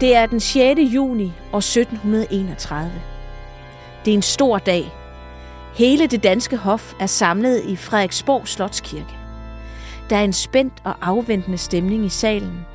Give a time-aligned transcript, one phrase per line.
[0.00, 0.80] Det er den 6.
[0.80, 2.92] juni år 1731.
[4.04, 4.92] Det er en stor dag.
[5.74, 9.14] Hele det danske hof er samlet i Frederiksborg Slotskirke.
[10.10, 12.66] Der er en spændt og afventende stemning i salen.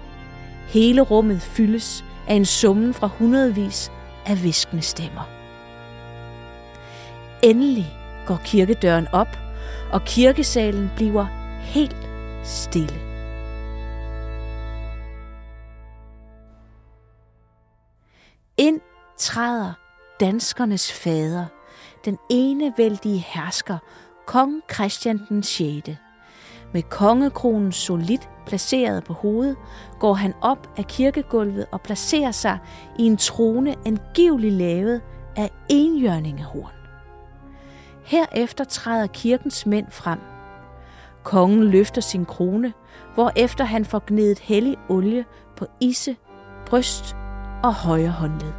[0.67, 3.91] Hele rummet fyldes af en summen fra hundredvis
[4.25, 5.29] af viskende stemmer.
[7.43, 7.93] Endelig
[8.25, 9.37] går kirkedøren op,
[9.91, 11.25] og kirkesalen bliver
[11.61, 11.97] helt
[12.43, 13.12] stille.
[18.57, 18.81] Ind
[19.17, 19.73] træder
[20.19, 21.45] danskernes fader,
[22.05, 23.77] den enevældige hersker,
[24.25, 25.89] kong Christian den 6.
[26.73, 29.57] Med kongekronen solidt placeret på hovedet,
[29.99, 32.59] går han op af kirkegulvet og placerer sig
[32.99, 35.01] i en trone angivelig lavet
[35.35, 36.73] af enhjørningehorn.
[38.03, 40.19] Herefter træder kirkens mænd frem.
[41.23, 42.73] Kongen løfter sin krone,
[43.13, 45.25] hvorefter han får gnedet hellig olie
[45.57, 46.15] på isse,
[46.65, 47.15] bryst
[47.63, 48.53] og højre håndled.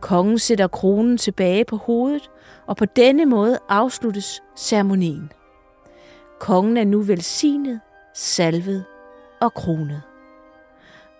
[0.00, 2.30] Kongen sætter kronen tilbage på hovedet,
[2.66, 5.32] og på denne måde afsluttes ceremonien.
[6.40, 7.80] Kongen er nu velsignet,
[8.14, 8.84] salvet
[9.40, 10.02] og kronet.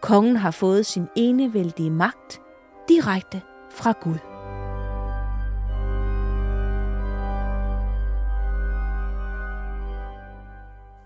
[0.03, 2.41] Kongen har fået sin enevældige magt
[2.89, 4.19] direkte fra Gud.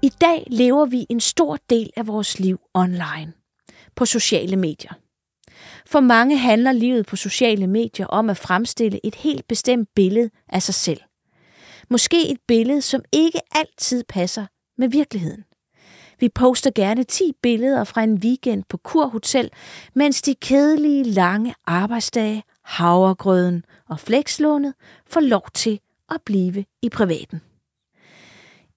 [0.02, 3.32] I dag lever vi en stor del af vores liv online,
[3.96, 4.92] på sociale medier.
[5.90, 10.62] For mange handler livet på sociale medier om at fremstille et helt bestemt billede af
[10.62, 11.00] sig selv.
[11.88, 14.46] Måske et billede, som ikke altid passer
[14.78, 15.44] med virkeligheden.
[16.20, 19.50] Vi poster gerne 10 billeder fra en weekend på Kurhotel,
[19.94, 24.74] mens de kedelige lange arbejdsdage, havregrøden og flekslånet
[25.06, 25.80] får lov til
[26.10, 27.40] at blive i privaten.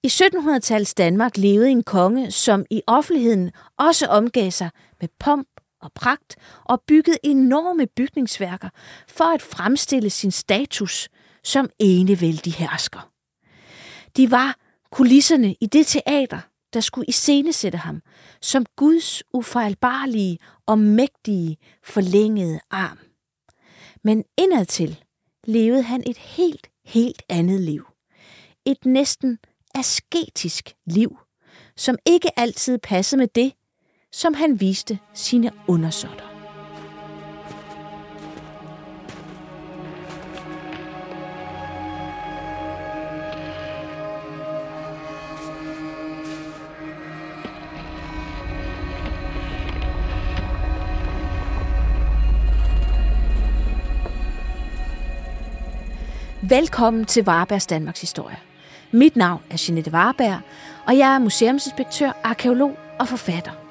[0.02, 4.70] I 1700-tallets Danmark levede en konge, som i offentligheden også omgav sig
[5.00, 5.48] med pomp
[5.84, 8.68] og pragt og byggede enorme bygningsværker
[9.08, 11.08] for at fremstille sin status
[11.44, 13.10] som enevældig hersker.
[14.16, 14.56] De var
[14.90, 16.40] kulisserne i det teater,
[16.74, 18.00] der skulle iscenesætte ham
[18.42, 22.98] som Guds ufejlbarlige og mægtige forlængede arm.
[24.04, 25.04] Men indadtil
[25.44, 27.86] levede han et helt, helt andet liv.
[28.64, 29.38] Et næsten
[29.74, 31.18] asketisk liv,
[31.76, 33.52] som ikke altid passede med det,
[34.14, 36.24] som han viste sine undersåtter.
[56.42, 58.36] Velkommen til Varbergs Danmarks Historie.
[58.92, 60.40] Mit navn er Jeanette Varberg,
[60.86, 63.63] og jeg er museumsinspektør, arkeolog og forfatter.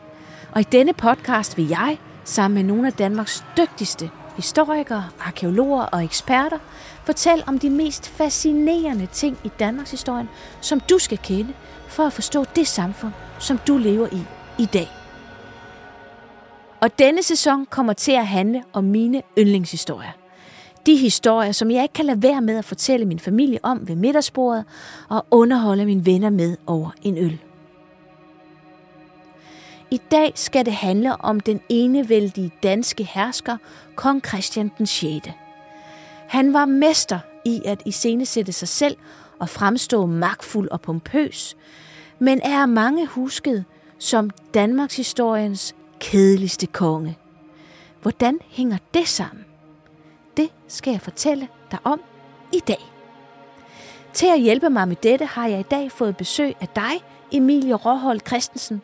[0.55, 6.03] Og i denne podcast vil jeg, sammen med nogle af Danmarks dygtigste historikere, arkeologer og
[6.03, 6.57] eksperter,
[7.05, 10.27] fortælle om de mest fascinerende ting i Danmarks historie,
[10.61, 11.53] som du skal kende
[11.87, 14.21] for at forstå det samfund, som du lever i
[14.59, 14.87] i dag.
[16.81, 20.11] Og denne sæson kommer til at handle om mine yndlingshistorier.
[20.85, 23.95] De historier, som jeg ikke kan lade være med at fortælle min familie om ved
[23.95, 24.65] middagsbordet
[25.09, 27.39] og underholde mine venner med over en øl.
[29.93, 33.57] I dag skal det handle om den enevældige danske hersker,
[33.95, 35.29] kong Christian den 6.
[36.27, 38.97] Han var mester i at iscenesætte sig selv
[39.39, 41.57] og fremstå magtfuld og pompøs,
[42.19, 43.65] men er mange husket
[43.99, 47.17] som Danmarks historiens kedeligste konge.
[48.01, 49.45] Hvordan hænger det sammen?
[50.37, 52.01] Det skal jeg fortælle dig om
[52.53, 52.91] i dag.
[54.13, 57.73] Til at hjælpe mig med dette har jeg i dag fået besøg af dig, Emilie
[57.73, 58.81] Råhold Christensen.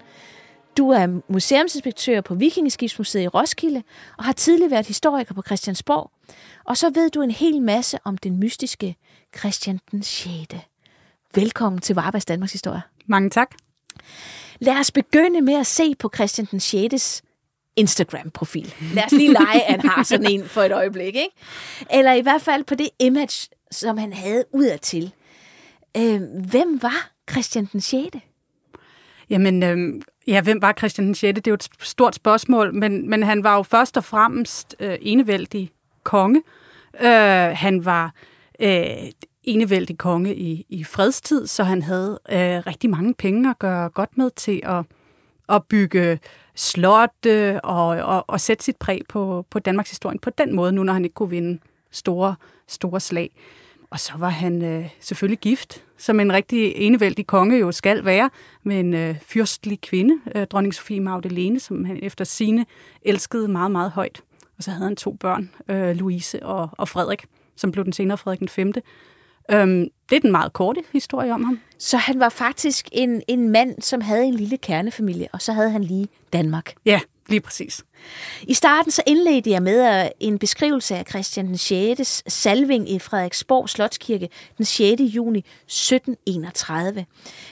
[0.79, 3.83] Du er museumsinspektør på Vikingeskibsmuseet i Roskilde
[4.17, 6.11] og har tidligere været historiker på Christiansborg.
[6.65, 8.95] Og så ved du en hel masse om den mystiske
[9.37, 10.29] Christian den 6.
[11.35, 12.81] Velkommen til Varbergs Danmarks Historie.
[13.05, 13.55] Mange tak.
[14.59, 17.23] Lad os begynde med at se på Christian den 6.
[17.75, 18.73] Instagram-profil.
[18.93, 21.15] Lad os lige lege, at han har sådan en for et øjeblik.
[21.15, 21.35] Ikke?
[21.91, 25.11] Eller i hvert fald på det image, som han havde udadtil.
[25.97, 28.17] Øh, hvem var Christian den 6.?
[29.29, 31.21] Jamen, øh, ja, hvem var Christian den 6.?
[31.21, 34.97] Det er jo et stort spørgsmål, men, men han var jo først og fremmest øh,
[35.01, 35.71] enevældig
[36.03, 36.41] konge.
[37.01, 38.13] Øh, han var
[38.61, 38.85] øh,
[39.43, 44.17] enevældig konge i, i fredstid, så han havde øh, rigtig mange penge at gøre godt
[44.17, 44.85] med til at,
[45.49, 46.19] at bygge
[46.55, 50.83] slotte og, og, og sætte sit præg på, på Danmarks historie på den måde, nu
[50.83, 51.59] når han ikke kunne vinde
[51.91, 52.35] store,
[52.67, 53.31] store slag
[53.89, 58.29] og så var han øh, selvfølgelig gift, som en rigtig enevældig konge jo skal være,
[58.63, 62.65] med en øh, fyrstlig kvinde, øh, dronning Sofie Magdalene, som han efter sine
[63.01, 64.21] elskede meget, meget højt.
[64.57, 67.25] Og så havde han to børn, øh, Louise og, og Frederik,
[67.55, 68.73] som blev den senere Frederik den 5.
[69.51, 71.59] Øhm, det er den meget korte historie om ham.
[71.77, 75.69] Så han var faktisk en, en mand, som havde en lille kernefamilie, og så havde
[75.71, 76.73] han lige Danmark.
[76.85, 76.99] Ja,
[77.29, 77.83] lige præcis.
[78.41, 82.23] I starten så indledte jeg med øh, en beskrivelse af Christian den 6.
[82.27, 85.01] salving i Frederiksborg Slotskirke den 6.
[85.01, 87.05] juni 1731.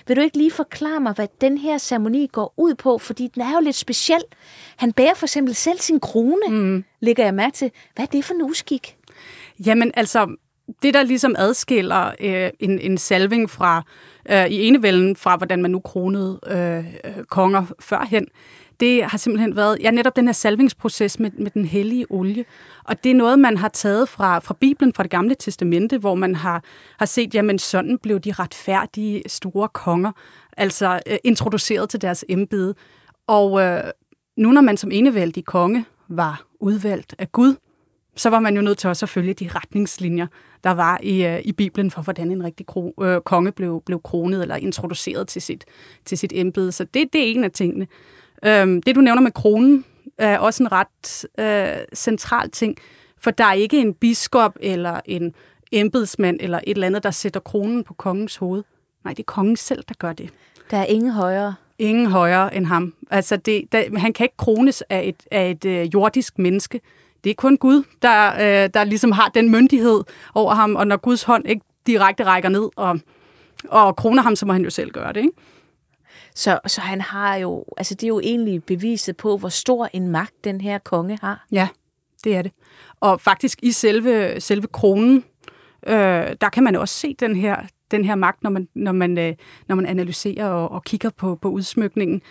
[0.08, 2.98] Vil du ikke lige forklare mig, hvad den her ceremoni går ud på?
[2.98, 4.22] Fordi den er jo lidt speciel.
[4.78, 6.84] Han bærer for eksempel selv sin krone, mm.
[7.00, 7.72] lægger jeg mærke til.
[7.96, 8.98] Hvad er det for en uskik?
[9.66, 10.36] Jamen altså,
[10.82, 13.84] det der ligesom adskiller øh, en, en salving fra
[14.30, 18.28] øh, i enevælden fra, hvordan man nu kronede øh, øh, konger førhen,
[18.80, 22.46] det har simpelthen været ja, netop den her salvingsproces med, med den hellige olie.
[22.84, 26.16] Og det er noget, man har taget fra, fra Bibelen, fra det gamle testamente, hvor
[26.16, 26.64] man har,
[27.00, 30.12] har set, jamen sådan blev de retfærdige store konger,
[30.58, 32.76] altså øh, introduceret til deres embede.
[33.28, 33.84] Og øh,
[34.38, 37.56] nu når man som enevældig konge var udvalgt af Gud,
[38.16, 40.28] så var man jo nødt til også at følge de retningslinjer,
[40.64, 44.02] der var i, øh, i Bibelen for, hvordan en rigtig kro, øh, konge blev, blev
[44.02, 45.66] kronet eller introduceret til sit,
[46.06, 46.72] til sit embede.
[46.72, 47.88] Så det, det er en af tingene.
[48.46, 49.86] Øhm, det, du nævner med kronen,
[50.18, 52.78] er også en ret øh, central ting,
[53.18, 55.34] for der er ikke en biskop eller en
[55.72, 58.64] embedsmand eller et eller andet, der sætter kronen på kongens hoved.
[59.04, 60.30] Nej, det er kongen selv, der gør det.
[60.72, 61.56] Der er ingen højere.
[61.80, 62.94] Ingen højere end ham.
[63.12, 66.82] Altså, det, der, han kan ikke krones af et, af et øh, jordisk menneske.
[67.24, 70.04] Det er kun Gud, der, øh, der ligesom har den myndighed
[70.34, 73.00] over ham, og når Guds hånd ikke direkte rækker ned og,
[73.70, 75.34] og kroner ham, så må han jo selv gøre det, ikke?
[76.36, 80.08] Så, så han har jo, altså det er jo egentlig beviset på, hvor stor en
[80.08, 81.46] magt den her konge har.
[81.52, 81.68] Ja,
[82.24, 82.52] det er det.
[83.00, 85.24] Og faktisk i selve, selve kronen,
[85.88, 87.62] øh, der kan man også se den her,
[87.92, 89.36] den her magt, når man, når man, øh,
[89.68, 92.22] når man analyserer og, og kigger på, på udsmykningen.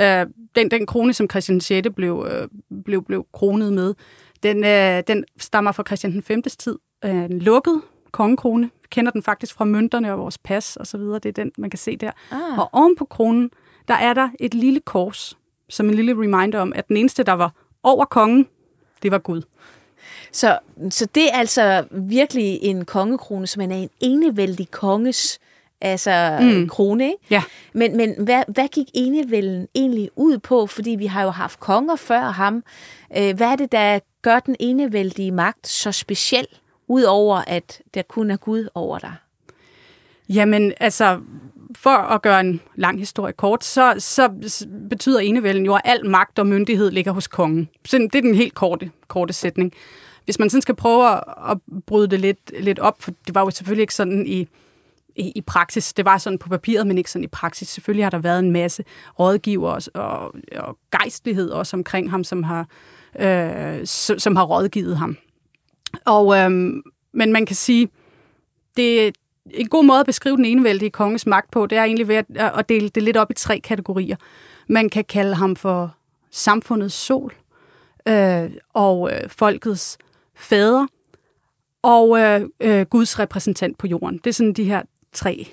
[0.00, 1.88] Øh, den, den krone, som Christian 6.
[1.96, 2.48] blev, øh,
[2.84, 3.94] blev, blev kronet med,
[4.42, 6.42] den, øh, den stammer fra Christian den 5.
[6.42, 6.78] tid.
[7.04, 8.70] Øh, en lukket kongekrone.
[8.92, 11.18] Kender den faktisk fra mønterne og vores pas og så videre.
[11.18, 12.10] Det er den, man kan se der.
[12.30, 12.58] Ah.
[12.58, 13.50] Og oven på kronen,
[13.88, 17.32] der er der et lille kors, som en lille reminder om, at den eneste, der
[17.32, 17.52] var
[17.82, 18.46] over kongen,
[19.02, 19.42] det var Gud.
[20.32, 20.58] Så,
[20.90, 25.38] så det er altså virkelig en kongekrone, som er en enevældig konges
[25.82, 26.68] altså mm.
[26.68, 27.18] krone, ikke?
[27.30, 27.42] Ja.
[27.72, 30.66] Men, men hvad, hvad gik enevælden egentlig ud på?
[30.66, 32.64] Fordi vi har jo haft konger før ham.
[33.16, 36.46] Øh, hvad er det, der gør den enevældige magt så speciel,
[36.88, 39.14] udover at der kun er Gud over dig?
[40.28, 41.20] Jamen, altså,
[41.76, 44.30] for at gøre en lang historie kort, så, så
[44.90, 47.68] betyder enevælden jo, at al magt og myndighed ligger hos kongen.
[47.84, 49.72] Så det er den helt korte, korte sætning.
[50.24, 53.40] Hvis man sådan skal prøve at, at bryde det lidt, lidt op, for det var
[53.40, 54.48] jo selvfølgelig ikke sådan i,
[55.16, 55.92] i, i praksis.
[55.92, 57.68] Det var sådan på papiret, men ikke sådan i praksis.
[57.68, 58.84] Selvfølgelig har der været en masse
[59.18, 62.66] rådgiver og, og, og gejstlighed også omkring ham, som har,
[63.18, 65.16] øh, som, som har rådgivet ham.
[66.04, 66.50] Og, øh,
[67.12, 67.88] men man kan sige,
[68.76, 69.14] det,
[69.50, 72.26] en god måde at beskrive den enevældige konges magt på, det er egentlig ved at,
[72.36, 74.16] at dele det lidt op i tre kategorier.
[74.66, 75.94] Man kan kalde ham for
[76.30, 77.34] samfundets sol,
[78.08, 79.98] øh, og øh, folkets
[80.34, 80.86] fader,
[81.82, 84.18] og øh, øh, Guds repræsentant på jorden.
[84.18, 85.48] Det er sådan de her tre,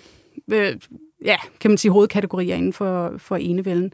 [0.51, 0.75] øh,
[1.25, 3.93] ja, kan man sige, hovedkategorier inden for, for enevælden.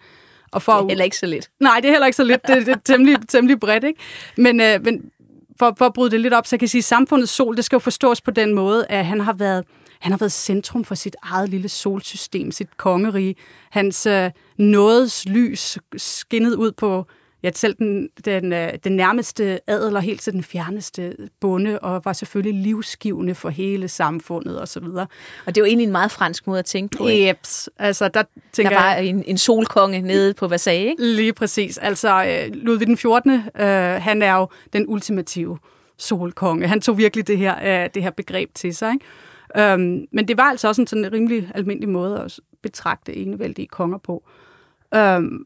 [0.52, 1.50] Og for, det er heller ikke så lidt.
[1.60, 2.48] Nej, det er heller ikke så lidt.
[2.48, 4.00] Det, det er temmelig, temmelig bredt, ikke?
[4.38, 5.12] Men, øh, men
[5.60, 7.76] for, for at bryde det lidt op, så kan sige, at samfundets sol, det skal
[7.76, 9.64] jo forstås på den måde, at han har været
[10.00, 13.36] han har været centrum for sit eget lille solsystem, sit kongerige.
[13.72, 17.06] Hans øh, nådes lys skinnede ud på
[17.46, 22.06] ja, selv den, den, øh, den nærmeste adel og helt til den fjerneste bonde, og
[22.06, 24.84] var selvfølgelig livsgivende for hele samfundet osv.
[24.84, 25.08] Og,
[25.46, 27.08] og det var egentlig en meget fransk måde at tænke på.
[27.08, 27.28] Ikke?
[27.28, 27.70] Jeps.
[27.80, 28.24] Altså, der,
[28.54, 31.04] tænker der var en, en solkonge nede på Versailles, ikke?
[31.04, 31.78] Lige præcis.
[31.78, 33.42] Altså, øh, Ludvig den 14., øh,
[34.02, 35.58] han er jo den ultimative
[35.98, 36.68] solkonge.
[36.68, 39.06] Han tog virkelig det her, øh, det her begreb til sig, ikke?
[39.74, 43.98] Øhm, men det var altså også en sådan rimelig almindelig måde at betragte enevældige konger
[43.98, 44.24] på.
[44.96, 45.46] Øhm,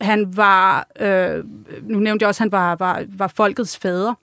[0.00, 1.44] han var, øh,
[1.82, 4.14] nu nævnte jeg også, at han var, var, var folkets fader.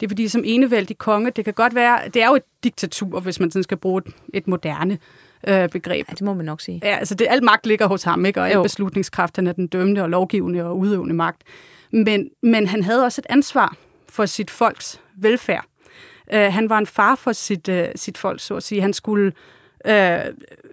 [0.00, 3.20] Det er fordi, som enevældig konge, det kan godt være, det er jo et diktatur,
[3.20, 4.98] hvis man sådan skal bruge et, et moderne
[5.46, 6.06] øh, begreb.
[6.08, 6.80] Ja, det må man nok sige.
[6.82, 8.40] Ja, altså det, al magt ligger hos ham, ikke?
[8.40, 11.42] og al beslutningskraft, han er den dømmende og lovgivende og udøvende magt.
[11.90, 13.76] Men, men han havde også et ansvar
[14.08, 15.64] for sit folks velfærd.
[16.32, 18.80] Øh, han var en far for sit, øh, sit folk, så at sige.
[18.80, 19.32] Han skulle
[19.86, 20.18] øh,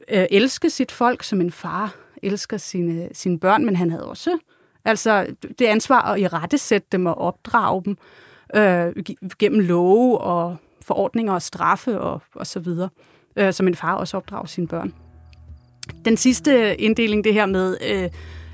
[0.10, 4.38] øh, elske sit folk, som en far elsker sine, sine børn, men han havde også
[4.88, 5.26] altså
[5.60, 7.98] det ansvar at i rette sætte dem og opdrage dem
[8.56, 8.94] øh,
[9.40, 12.90] gennem love og forordninger og straffe og, og så videre,
[13.36, 14.94] øh, som en far også opdrager sine børn.
[16.06, 18.10] Den sidste inddeling, det her med, øh,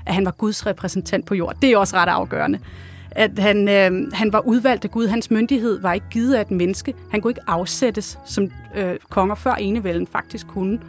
[0.06, 2.58] at han var Guds repræsentant på jord, det er også ret afgørende.
[3.10, 5.06] At han, øh, han var udvalgt af Gud.
[5.06, 6.94] Hans myndighed var ikke givet af et menneske.
[7.10, 10.74] Han kunne ikke afsættes, som øh, konger før enevælden faktisk kunne.
[10.74, 10.80] Øh,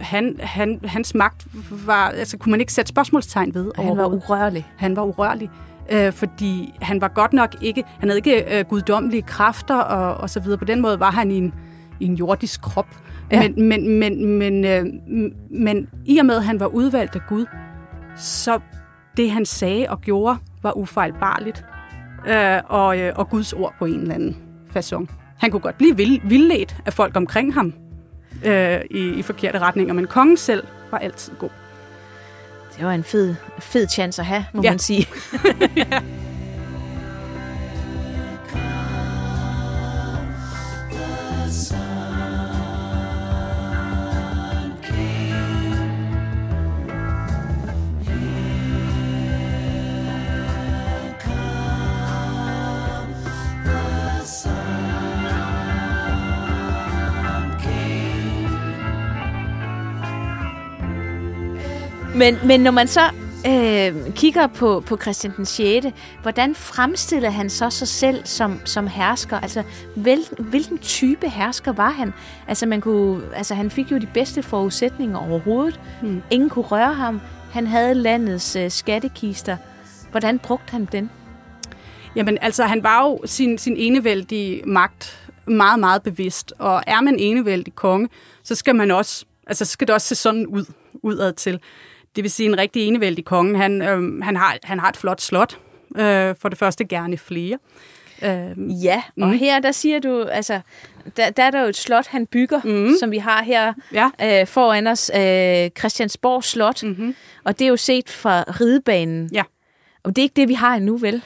[0.00, 1.46] han, han, hans magt
[1.86, 3.72] var, altså kunne man ikke sætte spørgsmålstegn ved.
[3.76, 4.66] Han var urørlig.
[4.76, 5.50] Han var urørlig
[5.90, 10.30] øh, fordi han var godt nok ikke, han havde ikke øh, guddommelige kræfter og, og
[10.30, 10.58] så videre.
[10.58, 11.54] På den måde var han i en,
[12.00, 12.86] i en jordisk krop.
[13.32, 13.48] Ja.
[13.48, 14.86] Men, men, men, men, øh,
[15.50, 17.46] men i og med, at han var udvalgt af Gud,
[18.16, 18.60] så
[19.16, 21.64] det han sagde og gjorde, var ufejlbarligt.
[22.28, 24.36] Øh, og, øh, og Guds ord på en eller anden
[24.76, 25.06] façon.
[25.38, 27.74] Han kunne godt blive vild, vildledt af folk omkring ham
[28.44, 31.50] øh, i, i forkerte retninger, men kongen selv var altid god.
[32.76, 34.70] Det var en fed, fed chance at have, må ja.
[34.70, 35.08] man sige.
[35.76, 36.00] ja.
[62.14, 63.00] Men, men når man så
[63.46, 65.86] øh, kigger på, på Christian den 6.,
[66.22, 69.40] hvordan fremstiller han så sig selv som, som hersker?
[69.40, 69.62] Altså,
[69.96, 72.12] hvil, hvilken type hersker var han?
[72.48, 75.80] Altså, man kunne, altså, han fik jo de bedste forudsætninger overhovedet.
[76.02, 76.22] Hmm.
[76.30, 77.20] Ingen kunne røre ham.
[77.52, 79.56] Han havde landets øh, skattekister.
[80.10, 81.10] Hvordan brugte han den?
[82.16, 86.52] Jamen, altså, han var jo sin, sin enevældige magt meget, meget bevidst.
[86.58, 88.08] Og er man enevældig konge,
[88.42, 90.64] så skal man også, altså, skal det også se sådan ud,
[91.02, 91.60] udad til.
[92.16, 95.20] Det vil sige, en rigtig enevældig konge, han, øh, han, har, han har et flot
[95.20, 95.58] slot.
[95.96, 97.58] Øh, for det første gerne flere.
[98.24, 99.38] Øh, ja, og mm.
[99.38, 100.60] her der siger du, altså,
[101.16, 102.94] der, der er der jo et slot, han bygger, mm.
[103.00, 104.10] som vi har her ja.
[104.40, 107.14] øh, foran os, øh, Christiansborg Slot, mm-hmm.
[107.44, 109.30] og det er jo set fra ridebanen.
[109.32, 109.42] Ja.
[110.02, 111.22] Og det er ikke det, vi har endnu, vel?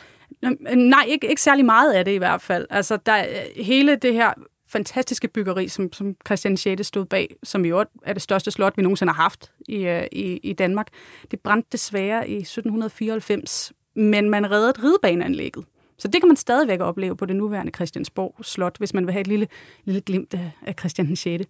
[0.76, 2.66] Nej, ikke, ikke særlig meget af det i hvert fald.
[2.70, 3.24] Altså, der,
[3.56, 4.32] hele det her
[4.74, 6.86] fantastiske byggeri, som, som Christian 6.
[6.86, 10.06] stod bag, som i øvrigt er det største slot, vi nogensinde har haft i, øh,
[10.12, 10.88] i, i Danmark.
[11.30, 15.64] Det brændte desværre i 1794, men man reddede ridebaneanlægget.
[15.98, 19.20] Så det kan man stadigvæk opleve på det nuværende Christiansborg Slot, hvis man vil have
[19.20, 19.48] et lille,
[19.84, 20.34] lille glimt
[20.66, 21.44] af Christian 6.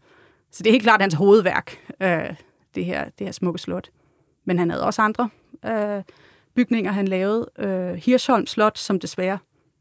[0.51, 2.35] Så det er helt klart hans hovedværk, øh,
[2.75, 3.91] det, her, det her smukke slot.
[4.45, 5.29] Men han havde også andre
[5.65, 6.03] øh,
[6.55, 7.51] bygninger, han lavede.
[7.59, 9.39] Øh, Hirsholm Slot, som desværre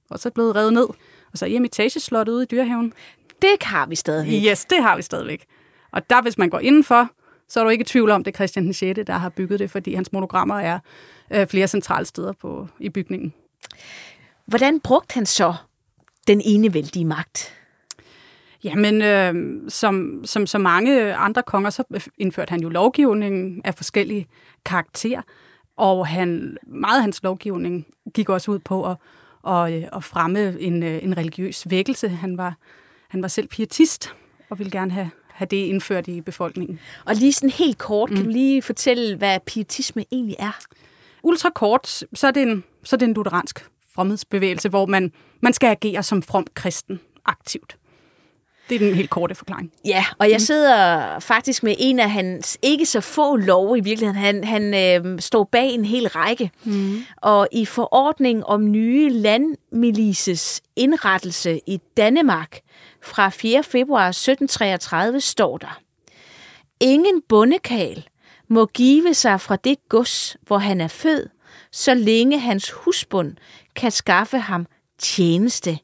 [0.09, 0.88] også er blevet revet ned.
[1.31, 2.93] Og så Imitageslottet ude i Dyrehaven
[3.41, 4.43] det har vi stadigvæk.
[4.51, 5.45] Yes, det har vi stadigvæk.
[5.91, 7.09] Og der, hvis man går indenfor,
[7.47, 9.59] så er du ikke i tvivl om, det er Christian den 6., der har bygget
[9.59, 10.79] det, fordi hans monogrammer er
[11.31, 13.33] øh, flere centrale steder på, i bygningen.
[14.45, 15.53] Hvordan brugte han så
[16.27, 17.53] den enevældige magt?
[18.63, 21.83] Jamen, øh, som, som så mange andre konger, så
[22.17, 24.27] indførte han jo lovgivning af forskellige
[24.65, 25.21] karakterer,
[25.77, 28.97] og han, meget af hans lovgivning gik også ud på at,
[29.47, 32.09] at, øh, at fremme en, øh, en religiøs vækkelse.
[32.09, 32.55] Han var
[33.13, 34.13] han var selv pietist
[34.50, 36.79] og ville gerne have, have det indført i befolkningen.
[37.05, 38.15] Og lige sådan helt kort, mm.
[38.15, 40.60] kan du lige fortælle, hvad pietisme egentlig er?
[41.24, 45.53] Ultra kort, så er det en, så er det en lutheransk fromhedsbevægelse, hvor man, man
[45.53, 47.77] skal agere som from kristen aktivt.
[48.70, 49.72] Det er den helt korte forklaring.
[49.86, 50.39] Ja, og jeg mm.
[50.39, 54.22] sidder faktisk med en af hans ikke så få love i virkeligheden.
[54.22, 54.74] Han, han
[55.05, 56.51] øh, står bag en hel række.
[56.63, 57.03] Mm.
[57.17, 62.60] Og i forordning om nye landmilises indrettelse i Danmark
[63.03, 63.63] fra 4.
[63.63, 65.79] februar 1733 står der,
[66.79, 68.07] Ingen bondekal
[68.48, 71.31] må give sig fra det gods, hvor han er født,
[71.72, 73.36] så længe hans husbund
[73.75, 74.65] kan skaffe ham
[74.98, 75.79] tjeneste.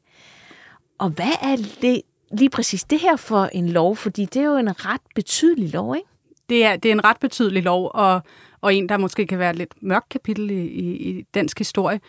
[0.97, 3.95] Og hvad er det, lige præcis det her for en lov?
[3.95, 6.07] Fordi det er jo en ret betydelig lov, ikke?
[6.49, 8.21] Det er, det er en ret betydelig lov, og,
[8.61, 11.99] og en, der måske kan være et lidt mørkt kapitel i, i, i dansk historie.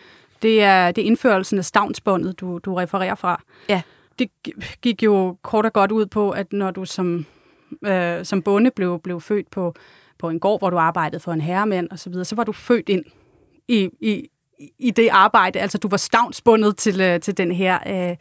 [0.41, 3.41] Det er, det er indførelsen af stavnsbåndet, du, du refererer fra.
[3.69, 3.81] Ja.
[4.19, 4.29] Det
[4.81, 7.25] gik jo kort og godt ud på, at når du som,
[7.85, 9.73] øh, som bonde blev, blev født på,
[10.19, 12.51] på en gård, hvor du arbejdede for en herremand osv., så, videre, så var du
[12.51, 13.05] født ind
[13.67, 14.27] i, i,
[14.79, 15.59] i det arbejde.
[15.59, 17.79] Altså, du var stavnsbundet til, øh, til den her...
[17.87, 18.17] Øh,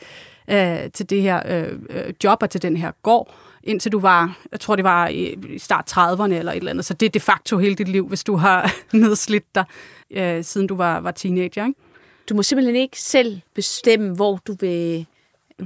[0.51, 4.39] øh, til det her øh, øh job og til den her gård, indtil du var,
[4.53, 6.85] jeg tror det var i, i start 30'erne eller et eller andet.
[6.85, 9.65] Så det er de facto hele dit liv, hvis du har nedslidt dig,
[10.11, 11.67] øh, siden du var, var teenager.
[11.67, 11.81] Ikke?
[12.29, 15.07] Du må simpelthen ikke selv bestemme, hvor du vil,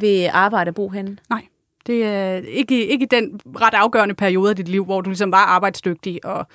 [0.00, 1.16] vil arbejde og bo henne?
[1.30, 1.42] Nej.
[1.86, 5.32] Det er ikke, ikke i den ret afgørende periode af dit liv, hvor du ligesom
[5.32, 6.46] var arbejdsdygtig og,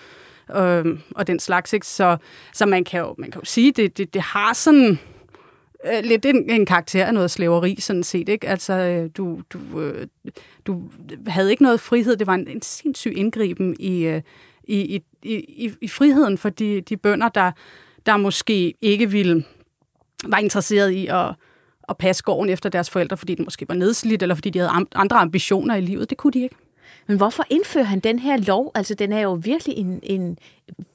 [0.56, 1.74] øh, og den slags.
[1.74, 1.88] Ikke?
[1.88, 2.18] Så,
[2.54, 5.00] så man, kan jo, man kan jo sige, det, det, det har sådan
[5.86, 8.30] øh, lidt en, en karakter af noget slaveri, sådan set.
[8.30, 8.48] Ikke?
[8.48, 10.08] Altså, øh, du, du, øh,
[10.68, 10.84] du
[11.28, 12.16] havde ikke noget frihed.
[12.18, 14.22] Det var en, en sindssyg indgriben i, øh,
[14.64, 17.52] i, i, i, i friheden for de, de bønder, der,
[18.06, 19.46] der måske ikke ville
[20.26, 21.36] var interesseret i at,
[21.90, 24.72] at passe gården efter deres forældre, fordi den måske var nedslidt, eller fordi de havde
[24.96, 26.10] andre ambitioner i livet.
[26.10, 26.56] Det kunne de ikke.
[27.08, 28.72] Men hvorfor indfører han den her lov?
[28.76, 30.38] Altså, den er jo virkelig en, en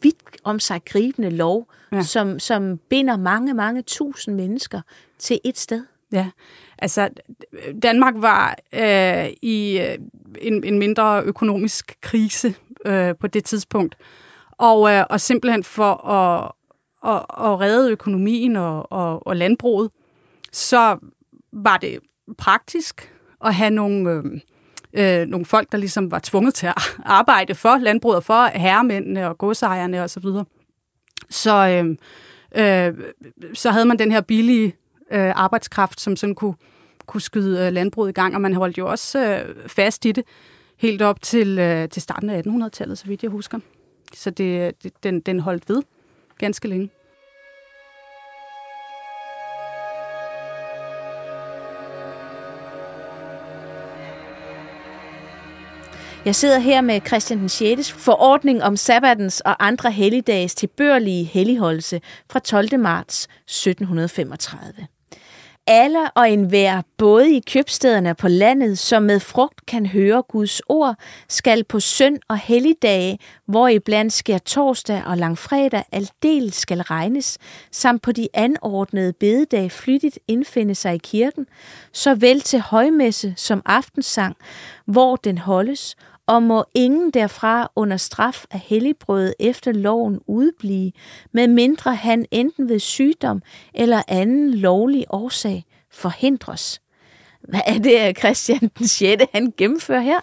[0.02, 2.02] vidt om sig gribende lov, ja.
[2.02, 4.80] som, som binder mange, mange tusind mennesker
[5.18, 5.82] til et sted.
[6.12, 6.30] Ja,
[6.78, 7.08] altså
[7.82, 9.98] Danmark var øh, i øh,
[10.40, 12.54] en, en mindre økonomisk krise
[12.86, 13.96] øh, på det tidspunkt,
[14.50, 16.52] og, øh, og simpelthen for at,
[17.06, 19.90] at, at redde økonomien og, og, og landbruget,
[20.54, 20.98] så
[21.52, 21.98] var det
[22.38, 23.12] praktisk
[23.44, 24.10] at have nogle...
[24.10, 24.40] Øh,
[24.92, 29.38] øh, nogle folk, der ligesom var tvunget til at arbejde for landbruget, for herremændene og
[29.38, 30.08] godsejerne osv.
[30.08, 30.44] Så, videre.
[31.30, 31.96] så, øh,
[32.56, 32.94] øh,
[33.54, 34.74] så havde man den her billige
[35.12, 36.54] øh, arbejdskraft, som sådan kunne,
[37.06, 40.24] kunne skyde øh, landbruget i gang, og man holdt jo også øh, fast i det
[40.78, 43.58] helt op til, øh, til starten af 1800-tallet, så vidt jeg husker.
[44.14, 45.82] Så det, øh, det, den, den holdt ved
[46.38, 46.90] ganske længe.
[56.24, 57.92] Jeg sidder her med Christian den 6.
[57.92, 62.00] forordning om sabbatens og andre helligdages tilbørlige helligholdelse
[62.30, 62.78] fra 12.
[62.78, 64.86] marts 1735.
[65.66, 70.96] Alle og enhver, både i købstederne på landet, som med frugt kan høre Guds ord,
[71.28, 77.38] skal på søn og helligdage, hvor i sker torsdag og langfredag, aldel skal regnes,
[77.70, 81.46] samt på de anordnede bededage flyttigt indfinde sig i kirken,
[81.92, 84.36] såvel til højmesse som aftensang,
[84.86, 90.92] hvor den holdes, og må ingen derfra under straf af helligbrødet efter loven udblive,
[91.32, 93.42] med mindre han enten ved sygdom
[93.74, 96.80] eller anden lovlig årsag forhindres.
[97.48, 99.22] Hvad er det, Christian den 6.
[99.32, 100.20] han gennemfører her?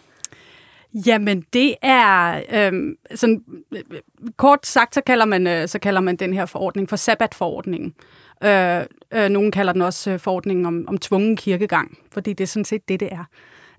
[0.93, 3.43] Jamen, det er øhm, sådan,
[3.74, 3.81] øh,
[4.38, 7.93] kort sagt, så kalder, man, øh, så kalder man den her forordning for sabbatforordningen.
[8.43, 12.47] Øh, øh, nogen kalder den også øh, forordningen om, om tvungen kirkegang, fordi det er
[12.47, 13.25] sådan set det, det er.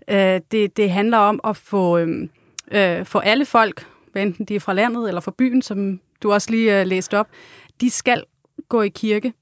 [0.09, 2.29] Øh, det, det handler om at få, øh,
[2.71, 3.87] øh, få alle folk,
[4.17, 7.29] enten de er fra landet eller fra byen, som du også lige øh, læste op,
[7.81, 8.25] de skal
[8.69, 9.33] gå i kirke,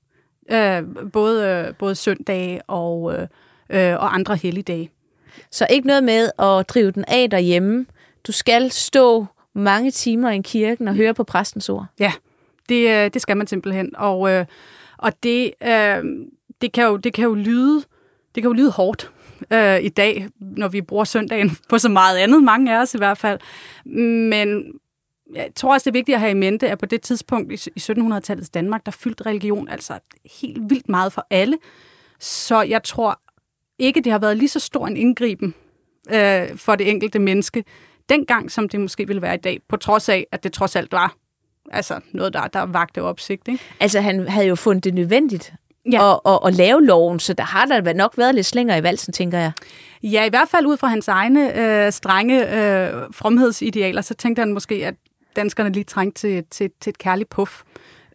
[0.50, 3.28] øh, både, øh, både søndage og, øh,
[3.70, 4.90] øh, og andre helligdage.
[5.50, 7.86] Så ikke noget med at drive den af derhjemme.
[8.26, 11.86] Du skal stå mange timer i kirken og høre på præstens ord.
[12.00, 12.12] Ja,
[12.68, 13.96] det, øh, det skal man simpelthen.
[13.96, 14.46] Og, øh,
[14.98, 16.04] og det, øh,
[16.60, 17.84] det, kan jo, det kan jo lyde
[18.34, 19.10] det kan jo lyde hårdt,
[19.52, 22.98] øh, i dag, når vi bruger søndagen på så meget andet, mange af os i
[22.98, 23.38] hvert fald.
[24.28, 24.72] Men
[25.34, 27.80] jeg tror også, det er vigtigt at have i mente, at på det tidspunkt i
[27.80, 29.98] 1700-tallets Danmark, der fyldte religion altså
[30.40, 31.58] helt vildt meget for alle.
[32.18, 33.20] Så jeg tror
[33.78, 35.54] ikke, det har været lige så stor en indgriben
[36.12, 37.64] øh, for det enkelte menneske
[38.08, 40.92] dengang, som det måske ville være i dag, på trods af, at det trods alt
[40.92, 41.16] var
[41.72, 43.48] altså noget, der, der vagte opsigt.
[43.48, 43.64] Ikke?
[43.80, 45.52] Altså han havde jo fundet det nødvendigt
[45.92, 46.02] ja.
[46.02, 49.12] og, og, og lave loven, så der har der nok været lidt slinger i valsen,
[49.12, 49.52] tænker jeg.
[50.02, 54.52] Ja, i hvert fald ud fra hans egne øh, strenge øh, fromhedsidealer, så tænkte han
[54.52, 54.94] måske, at
[55.36, 57.62] danskerne lige trængte til, til, til et kærligt puff.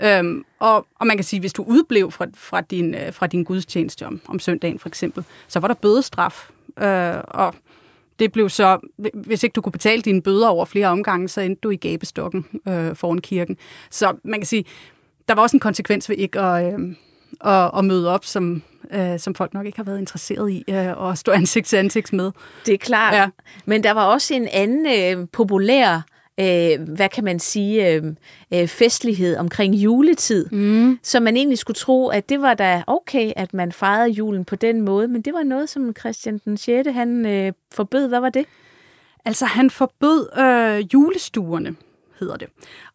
[0.02, 3.44] Øhm, og, og man kan sige, hvis du udblev fra, fra, din, øh, fra din
[3.44, 6.50] gudstjeneste om, om søndagen for eksempel, så var der bødestraf.
[6.82, 7.56] Øh, og
[8.20, 8.80] det blev så,
[9.14, 12.46] hvis ikke du kunne betale dine bøder over flere omgange, så endte du i gabestokken
[12.68, 13.58] øh, foran kirken.
[13.90, 14.66] Så man kan sige,
[15.28, 16.96] der var også en konsekvens ved ikke at, øh,
[17.42, 21.10] at, at møde op, som, øh, som folk nok ikke har været interesseret i øh,
[21.10, 22.32] at stå ansigt til ansigt med.
[22.66, 23.14] Det er klart.
[23.14, 23.28] Ja.
[23.66, 26.02] Men der var også en anden øh, populær
[26.40, 28.04] øh, hvad kan man sige, øh,
[28.54, 31.00] øh, festlighed omkring juletid, mm.
[31.04, 34.56] så man egentlig skulle tro, at det var da okay, at man fejrede julen på
[34.56, 36.90] den måde, men det var noget, som Christian den 6.
[36.90, 38.08] han øh, forbød.
[38.08, 38.46] Hvad var det?
[39.26, 41.76] Altså, han forbød øh, julestuerne
[42.20, 42.48] hedder det.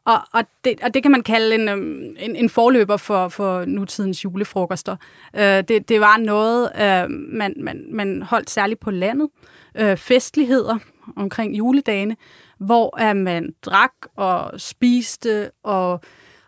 [0.04, 3.64] Og, og, det, og det kan man kalde en, øhm, en, en forløber for, for
[3.64, 4.96] nutidens julefrokoster.
[5.36, 9.28] Øh, det, det var noget, øh, man, man, man holdt særligt på landet.
[9.74, 10.78] Øh, festligheder
[11.16, 12.16] omkring juledagene,
[12.58, 16.00] hvor uh, man drak og spiste og,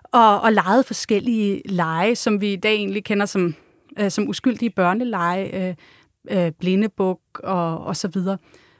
[0.04, 3.54] og, og legede forskellige lege, som vi i dag egentlig kender som,
[3.98, 5.74] øh, som uskyldige børnelege, øh,
[6.30, 8.38] øh, blindebuk og, og så videre.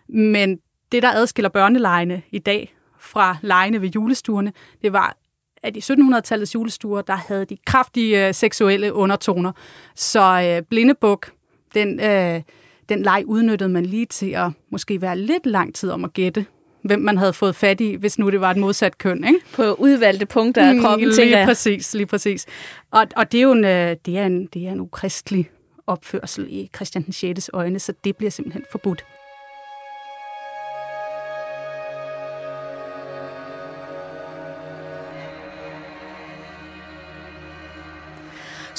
[0.09, 0.59] Men
[0.93, 5.17] det, der adskiller børnelejene i dag fra lejene ved julestuerne, det var,
[5.63, 9.53] at i 1700-tallets julestuer, der havde de kraftige øh, seksuelle undertoner.
[9.95, 11.31] Så øh, blindebuk,
[11.75, 12.43] den, øh,
[12.89, 16.47] den leg udnyttede man lige til at måske være lidt lang tid om at gætte,
[16.83, 19.25] hvem man havde fået fat i, hvis nu det var et modsat køn.
[19.25, 19.41] Ikke?
[19.55, 21.47] På udvalgte punkter af kroppen, lige tænker jeg.
[21.47, 22.47] præcis, lige præcis.
[22.91, 25.51] Og, og det er jo en, øh, det er en, det er en ukristelig
[25.87, 27.51] opførsel i Christian den 6.
[27.53, 29.05] øjne, så det bliver simpelthen forbudt.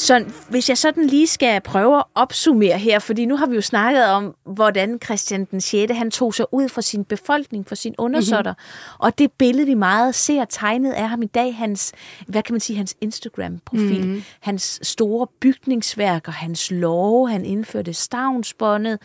[0.03, 3.61] Så hvis jeg sådan lige skal prøve at opsummere her, fordi nu har vi jo
[3.61, 5.93] snakket om, hvordan Christian den 6.
[5.93, 8.97] han tog sig ud fra sin befolkning, fra sin undersøtter, mm-hmm.
[8.99, 11.91] og det billede, vi meget ser tegnet af ham i dag, hans,
[12.27, 14.23] hvad kan man sige, hans Instagram-profil, mm-hmm.
[14.39, 18.99] hans store bygningsværker, hans love, han indførte stavnsbåndet,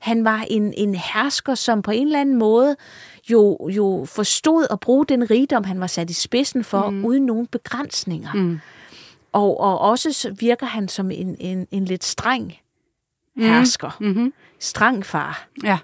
[0.00, 2.76] han var en, en hersker, som på en eller anden måde
[3.30, 7.04] jo, jo forstod at bruge den rigdom, han var sat i spidsen for, mm.
[7.04, 8.32] uden nogen begrænsninger.
[8.34, 8.60] Mm.
[9.38, 12.58] Og, og også virker han som en, en, en lidt streng
[13.36, 13.96] hersker.
[14.00, 14.32] Mm-hmm.
[14.58, 15.48] Streng far.
[15.64, 15.78] Ja.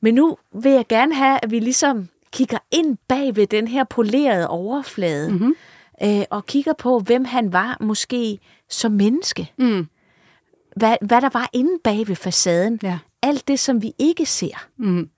[0.00, 3.84] Men nu vil jeg gerne have, at vi ligesom kigger ind bag ved den her
[3.84, 5.54] polerede overflade, mm-hmm.
[6.02, 9.52] øh, og kigger på, hvem han var måske som menneske.
[9.58, 9.86] Mm.
[10.76, 12.80] Hvad, hvad der var inde bag ved facaden.
[12.82, 12.98] Ja.
[13.22, 14.66] Alt det, som vi ikke ser.
[14.76, 15.08] Mm.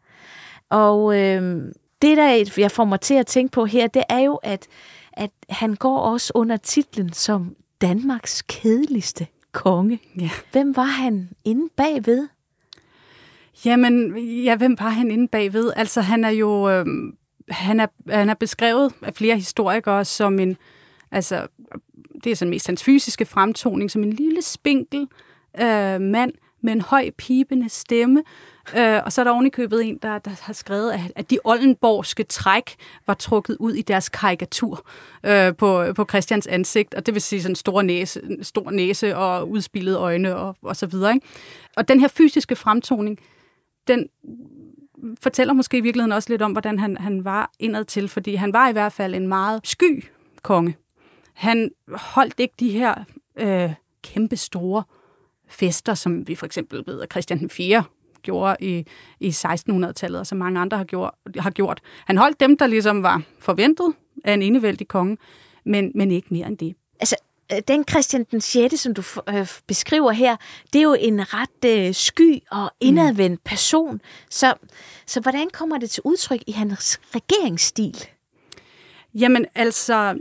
[0.70, 1.62] Og øh,
[2.02, 4.66] det, der jeg får mig til at tænke på her, det er jo, at
[5.16, 10.00] at han går også under titlen som Danmarks kedeligste konge.
[10.20, 10.30] Ja.
[10.52, 12.28] Hvem var han inde bagved?
[13.64, 15.72] Jamen, ja, hvem var han inde bagved?
[15.76, 16.86] Altså, han er jo øh,
[17.50, 20.56] han er, han er beskrevet af flere historikere som en,
[21.10, 21.46] altså,
[22.24, 25.08] det er sådan mest hans fysiske fremtoning, som en lille spinkel
[25.60, 28.22] øh, mand med en høj pibende stemme,
[28.76, 32.24] Øh, og så er der ovenikøbet en, der, der har skrevet, at, at de oldenborgske
[32.24, 32.76] træk
[33.06, 34.86] var trukket ud i deres karikatur
[35.24, 39.50] øh, på, på Christians ansigt, og det vil sige sådan stor næse, stor næse og
[39.50, 41.14] udspillede øjne og, og så videre.
[41.14, 41.26] Ikke?
[41.76, 43.18] Og den her fysiske fremtoning,
[43.86, 44.08] den
[45.22, 48.52] fortæller måske i virkeligheden også lidt om, hvordan han, han var indad til, fordi han
[48.52, 50.04] var i hvert fald en meget sky
[50.42, 50.76] konge.
[51.34, 52.94] Han holdt ikke de her
[53.36, 54.82] øh, kæmpe store
[55.48, 57.84] fester, som vi for eksempel ved, at Christian 4
[58.26, 58.84] gjorde i,
[59.20, 61.80] i 1600-tallet, og som mange andre har gjort, har gjort.
[62.06, 63.92] Han holdt dem, der ligesom var forventet
[64.24, 65.16] af en enevældig konge,
[65.64, 66.74] men, men ikke mere end det.
[67.00, 67.16] Altså,
[67.52, 70.36] øh, den Christian den 6., som du øh, beskriver her,
[70.72, 74.00] det er jo en ret øh, sky og indadvendt person.
[74.30, 74.54] Så,
[75.06, 78.04] så hvordan kommer det til udtryk i hans regeringsstil?
[79.14, 80.14] Jamen altså,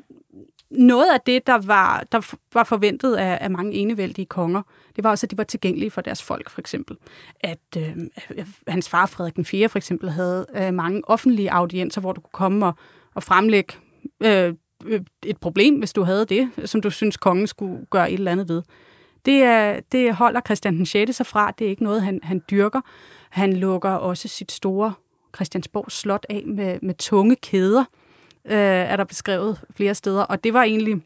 [0.77, 4.61] noget af det, der var, der var forventet af, af mange enevældige konger,
[4.95, 6.97] det var også, at de var tilgængelige for deres folk, for eksempel.
[7.39, 7.97] At øh,
[8.67, 9.69] hans far, Frederik den 4.
[9.69, 12.73] for eksempel, havde øh, mange offentlige audienser, hvor du kunne komme og,
[13.15, 13.73] og fremlægge
[14.23, 14.53] øh,
[14.85, 18.31] øh, et problem, hvis du havde det, som du synes, kongen skulle gøre et eller
[18.31, 18.61] andet ved.
[19.25, 21.15] Det, er, det holder Christian den 6.
[21.15, 21.51] sig fra.
[21.51, 22.81] Det er ikke noget, han, han dyrker.
[23.29, 24.93] Han lukker også sit store
[25.35, 27.85] Christiansborg slot af med, med tunge kæder,
[28.45, 30.23] øh, er der beskrevet flere steder.
[30.23, 31.01] Og det var egentlig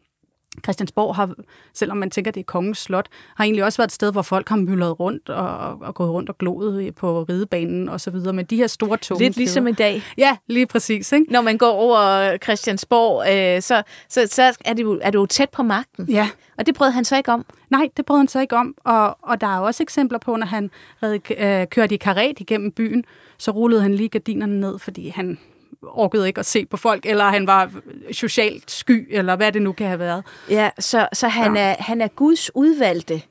[0.63, 1.34] Christiansborg har,
[1.73, 4.49] selvom man tænker, det er kongens slot, har egentlig også været et sted, hvor folk
[4.49, 8.34] har myldret rundt og, og gået rundt og gloet på ridebanen og så videre.
[8.34, 10.02] Men de her store tunge Lidt ligesom i dag.
[10.17, 11.12] Ja, lige præcis.
[11.12, 11.32] Ikke?
[11.32, 15.25] Når man går over Christiansborg, øh, så, så, så er, det jo, er du jo
[15.25, 16.06] tæt på magten.
[16.10, 16.30] Ja.
[16.58, 17.45] Og det brød han så ikke om?
[17.69, 18.75] Nej, det brød han så ikke om.
[18.84, 20.71] Og, og der er også eksempler på, når han
[21.04, 23.06] red, øh, kørte i karet igennem byen,
[23.38, 25.38] så rullede han lige gardinerne ned, fordi han
[25.84, 27.71] orkede ikke at se på folk, eller han var
[28.12, 30.23] socialt sky, eller hvad det nu kan have været.
[30.49, 31.62] Ja, så, så han, ja.
[31.62, 33.21] er, han er Guds udvalgte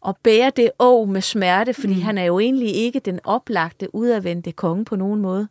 [0.00, 2.02] og bærer det å med smerte, fordi mm.
[2.02, 5.48] han er jo egentlig ikke den oplagte, udadvendte konge på nogen måde.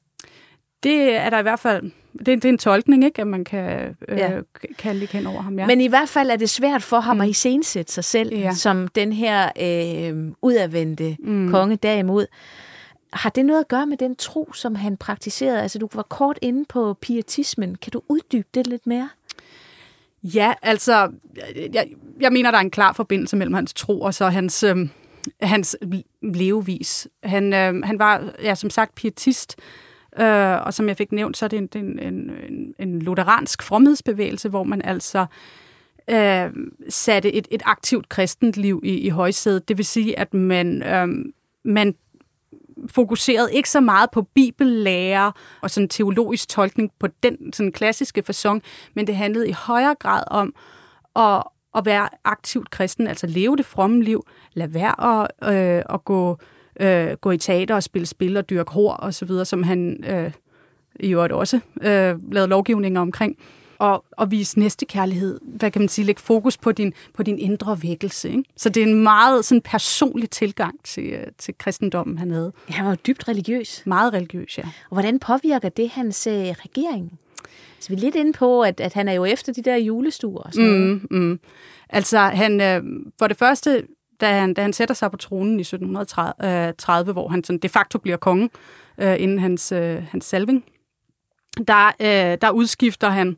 [0.83, 3.95] Det er der i hvert fald, det, det er en tolkning, ikke, at man kan,
[4.07, 4.31] øh, ja.
[4.77, 5.59] kan ligge hen over ham.
[5.59, 5.67] Ja.
[5.67, 7.21] Men i hvert fald er det svært for ham mm.
[7.21, 8.53] at iscenesætte sig selv, ja.
[8.53, 11.51] som den her øh, udadvendte mm.
[11.51, 12.25] konge derimod.
[13.15, 15.61] Har det noget at gøre med den tro, som han praktiserede?
[15.61, 17.75] Altså, du var kort inde på pietismen.
[17.75, 19.09] Kan du uddybe det lidt mere?
[20.23, 21.11] Ja, altså,
[21.73, 21.87] jeg,
[22.19, 24.77] jeg mener, der er en klar forbindelse mellem hans tro og så hans, øh,
[25.41, 25.77] hans
[26.21, 27.07] levevis.
[27.23, 29.55] Han, øh, han var, ja, som sagt, pietist,
[30.19, 31.99] øh, og som jeg fik nævnt, så er det en, en,
[32.29, 35.25] en, en lutheransk fromhedsbevægelse, hvor man altså
[36.09, 36.49] øh,
[36.89, 39.67] satte et, et aktivt kristent liv i, i højsædet.
[39.67, 41.07] Det vil sige, at man, øh,
[41.65, 41.95] man
[42.89, 48.59] fokuseret ikke så meget på bibellærer og sådan teologisk tolkning på den sådan klassiske façon,
[48.93, 50.55] men det handlede i højere grad om
[51.15, 51.43] at,
[51.77, 56.37] at være aktivt kristen, altså leve det fromme liv, lade være at, øh, at gå,
[56.79, 60.03] øh, gå i teater og spille spil og dyrke hår og så videre, som han
[60.07, 60.31] øh,
[60.99, 63.37] i øvrigt også øh, lavede lovgivninger omkring
[63.79, 65.39] og, og vise næstekærlighed.
[65.41, 66.05] Hvad kan man sige?
[66.05, 68.29] Lægge fokus på din, på din indre vækkelse.
[68.29, 68.43] Ikke?
[68.57, 72.53] Så det er en meget sådan, personlig tilgang til, øh, til kristendommen, han havde.
[72.69, 73.83] Ja, han var dybt religiøs.
[73.85, 74.63] Meget religiøs, ja.
[74.63, 77.19] Og hvordan påvirker det hans øh, regering?
[77.79, 80.41] Så vi er lidt inde på, at, at han er jo efter de der julestuer
[80.41, 81.11] og sådan noget.
[81.11, 81.39] Mm, mm.
[81.89, 82.83] Altså, han, øh,
[83.19, 83.83] for det første,
[84.21, 87.69] da han, da han sætter sig på tronen i 1730, øh, hvor han sådan de
[87.69, 88.49] facto bliver konge,
[88.97, 90.65] øh, inden hans, øh, hans salving,
[91.67, 93.37] der, øh, der udskifter han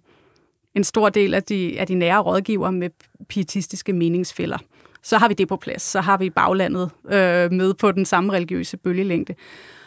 [0.77, 2.89] en stor del af de, af de nære rådgiver med
[3.29, 4.57] pietistiske meningsfælder.
[5.01, 5.81] Så har vi det på plads.
[5.81, 9.35] Så har vi baglandet øh, med på den samme religiøse bølgelængde.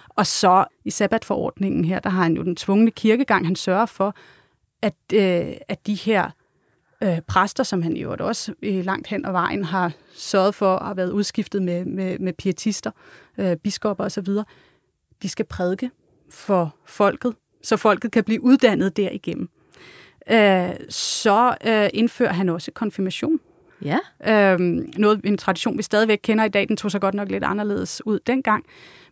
[0.08, 3.46] Og så i sabbatforordningen her, der har han jo den tvungne kirkegang.
[3.46, 4.14] Han sørger for,
[4.82, 6.30] at, øh, at de her
[7.02, 10.86] øh, præster, som han jo også øh, langt hen ad vejen har sørget for at
[10.86, 12.90] have været udskiftet med, med, med pietister,
[13.38, 14.28] øh, biskopper osv.,
[15.22, 15.90] de skal prædike
[16.30, 19.48] for folket, så folket kan blive uddannet derigennem.
[20.30, 23.40] Øh, så øh, indfører han også konfirmation.
[23.84, 23.98] Ja.
[24.26, 27.44] Øhm, noget, en tradition, vi stadigvæk kender i dag, den tog sig godt nok lidt
[27.44, 28.64] anderledes ud dengang.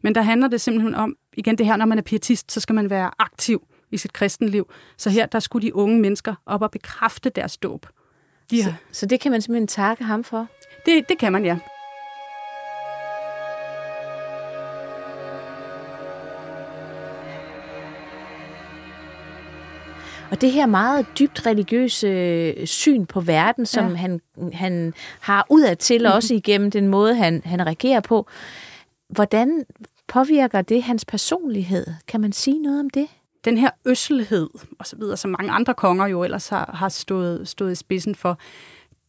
[0.02, 2.74] Men der handler det simpelthen om, igen det her, når man er pietist, så skal
[2.74, 4.70] man være aktiv i sit kristenliv.
[4.96, 7.86] Så her, der skulle de unge mennesker op og bekræfte deres dåb.
[8.50, 10.46] De så, så det kan man simpelthen takke ham for?
[10.86, 11.58] Det, det kan man, ja.
[20.30, 23.94] Og det her meget dybt religiøse øh, syn på verden, som ja.
[23.94, 24.20] han,
[24.52, 26.14] han har udad til, mm-hmm.
[26.14, 28.26] også igennem den måde, han, han reagerer på,
[29.08, 29.64] hvordan
[30.08, 31.86] påvirker det hans personlighed?
[32.08, 33.06] Kan man sige noget om det?
[33.44, 37.48] Den her øsselhed, og så videre, som mange andre konger jo ellers har, har stået,
[37.48, 38.38] stået i spidsen for,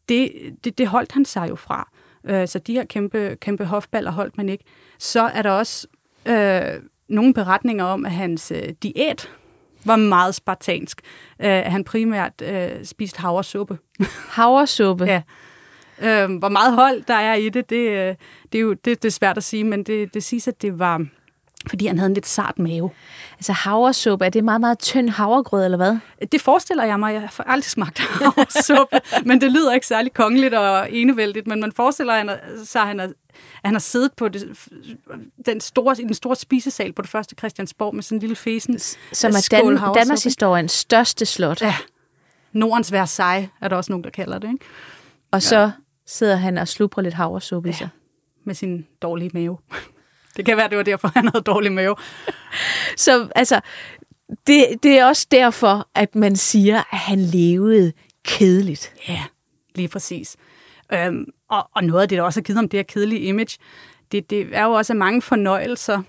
[0.09, 0.31] det,
[0.63, 1.89] det, det holdt han sig jo fra.
[2.23, 4.63] Øh, så de her kæmpe, kæmpe hofballer holdt man ikke.
[4.99, 5.87] Så er der også
[6.25, 9.29] øh, nogle beretninger om, at hans øh, diæt
[9.85, 11.01] var meget spartansk.
[11.39, 13.77] Uh, han primært uh, spiste havresuppe.
[14.37, 15.05] Havresuppe?
[15.05, 15.21] ja.
[15.97, 18.15] Uh, hvor meget hold der er i det, det, uh,
[18.51, 20.79] det er jo det, det er svært at sige, men det, det siges, at det
[20.79, 21.05] var
[21.67, 22.89] fordi han havde en lidt sart mave.
[23.33, 25.97] Altså havresuppe, er det meget, meget tynd havregrød, eller hvad?
[26.31, 27.13] Det forestiller jeg mig.
[27.13, 31.71] Jeg har aldrig smagt havresuppe, men det lyder ikke særlig kongeligt og enevældigt, men man
[31.71, 33.07] forestiller sig, at han er
[33.63, 34.67] at han har siddet på det,
[35.45, 38.79] den store, i den store spisesal på det første Christiansborg med sådan en lille fesen.
[39.13, 41.61] Som er Dan- Danmarks historiens største slot.
[41.61, 41.75] Ja.
[42.53, 44.47] Nordens Versailles er der også nogen, der kalder det.
[44.47, 44.65] Ikke?
[45.31, 45.39] Og ja.
[45.39, 45.71] så
[46.05, 47.73] sidder han og slubrer lidt havresuppe ja.
[47.73, 47.89] i sig.
[48.45, 49.57] Med sin dårlige mave.
[50.37, 51.95] Det kan være, det var derfor, han havde dårlig mave.
[52.97, 53.61] så altså,
[54.47, 57.93] det, det er også derfor, at man siger, at han levede
[58.25, 58.93] kedeligt.
[59.07, 59.23] Ja,
[59.75, 60.37] lige præcis.
[60.93, 63.57] Øhm, og, og noget af det, der også har givet ham det her kedelige image,
[64.11, 66.01] det, det er jo også, at mange fornøjelser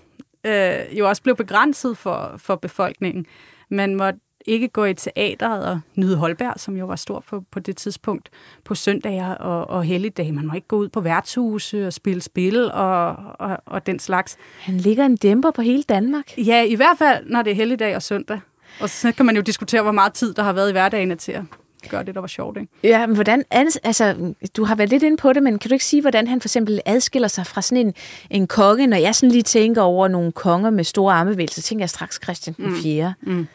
[0.43, 3.25] øh, jo også blev begrænset for, for befolkningen.
[3.69, 7.59] Man måtte ikke gå i teateret og nyde Holberg, som jo var stor på, på
[7.59, 8.29] det tidspunkt,
[8.63, 10.31] på søndager og, og helligdage.
[10.31, 14.37] Man må ikke gå ud på værtshuse og spille spil og, og, og den slags.
[14.59, 16.37] Han ligger en dæmper på hele Danmark.
[16.37, 18.39] Ja, i hvert fald, når det er helligdag og søndag.
[18.79, 21.31] Og så kan man jo diskutere, hvor meget tid der har været i hverdagen til
[21.31, 21.43] at
[21.89, 22.57] gøre det, der var sjovt.
[22.57, 22.71] Ikke?
[22.83, 25.85] Ja, men hvordan, altså, du har været lidt inde på det, men kan du ikke
[25.85, 27.93] sige, hvordan han for eksempel adskiller sig fra sådan en,
[28.29, 28.87] en konge?
[28.87, 32.19] Når jeg sådan lige tænker over nogle konger med store armevægelser, så tænker jeg straks
[32.23, 33.13] Christian den 4.
[33.21, 33.33] Mm.
[33.33, 33.47] Mm.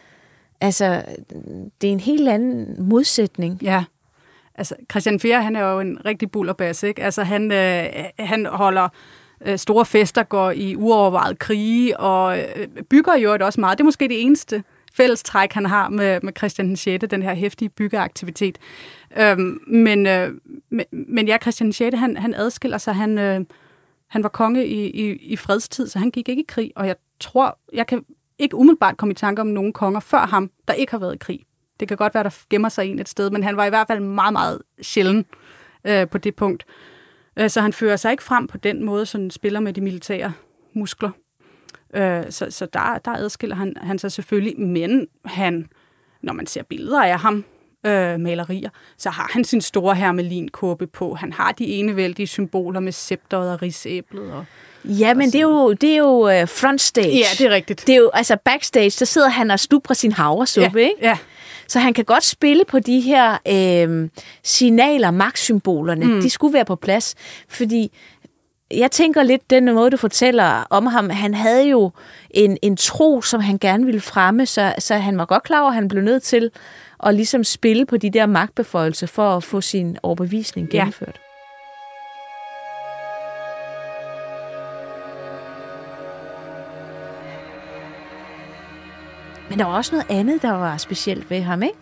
[0.61, 1.03] Altså,
[1.81, 3.63] det er en helt anden modsætning.
[3.63, 3.85] Ja.
[4.55, 7.03] Altså, Christian 4, han er jo en rigtig bullerbass, ikke?
[7.03, 7.85] Altså, han, øh,
[8.19, 8.89] han holder
[9.47, 13.79] øh, store fester, går i uovervejet krige, og øh, bygger jo også meget.
[13.79, 14.65] Det er måske det eneste
[14.95, 18.59] fælles træk, han har med, med Christian den 6., den her hæftige byggeaktivitet.
[19.19, 20.31] Øhm, men, øh,
[20.71, 22.95] men, men ja, Christian 6., han, han adskiller sig.
[22.95, 23.41] Han, øh,
[24.09, 26.97] han var konge i, i, i fredstid, så han gik ikke i krig, og jeg
[27.21, 28.05] tror, jeg kan
[28.39, 31.19] ikke umiddelbart komme i tanke om nogen konger før ham, der ikke har været i
[31.19, 31.41] krig.
[31.81, 33.87] Det kan godt være, der gemmer sig en et sted, men han var i hvert
[33.87, 35.25] fald meget, meget sjælden
[35.85, 36.67] øh, på det punkt.
[37.37, 40.33] Øh, så han fører sig ikke frem på den måde, som spiller med de militære
[40.73, 41.11] muskler.
[41.95, 45.69] Øh, så så der, der adskiller han, han sig selvfølgelig, men han,
[46.23, 47.45] når man ser billeder af ham,
[47.87, 51.15] øh, malerier, så har han sin store hermelinkåbe på.
[51.15, 54.33] Han har de enevældige symboler med scepteret og risæblet.
[54.33, 54.45] Og,
[54.87, 57.19] ja, men det er jo, det er jo uh, frontstage.
[57.19, 57.87] Ja, det er rigtigt.
[57.87, 60.99] Det er jo, altså backstage, der sidder han og slubrer sin havresuppe, ja, ikke?
[61.03, 61.19] Ja.
[61.69, 64.09] Så han kan godt spille på de her øh,
[64.43, 66.07] signaler, magtsymbolerne.
[66.07, 66.21] Mm.
[66.21, 67.15] De skulle være på plads,
[67.49, 67.93] fordi
[68.71, 71.91] jeg tænker lidt, den måde, du fortæller om ham, han havde jo
[72.31, 75.69] en, en tro, som han gerne ville fremme, så, så han var godt klar over,
[75.69, 76.51] at han blev nødt til
[77.03, 81.17] at ligesom spille på de der magtbeføjelser for at få sin overbevisning gennemført.
[81.17, 81.26] Ja.
[89.57, 91.79] Men der var også noget andet, der var specielt ved ham, ikke?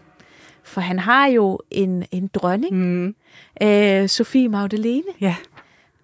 [0.62, 3.14] For han har jo en, en dronning, Mm.
[3.62, 5.36] øh, Sofie Magdalene, Ja,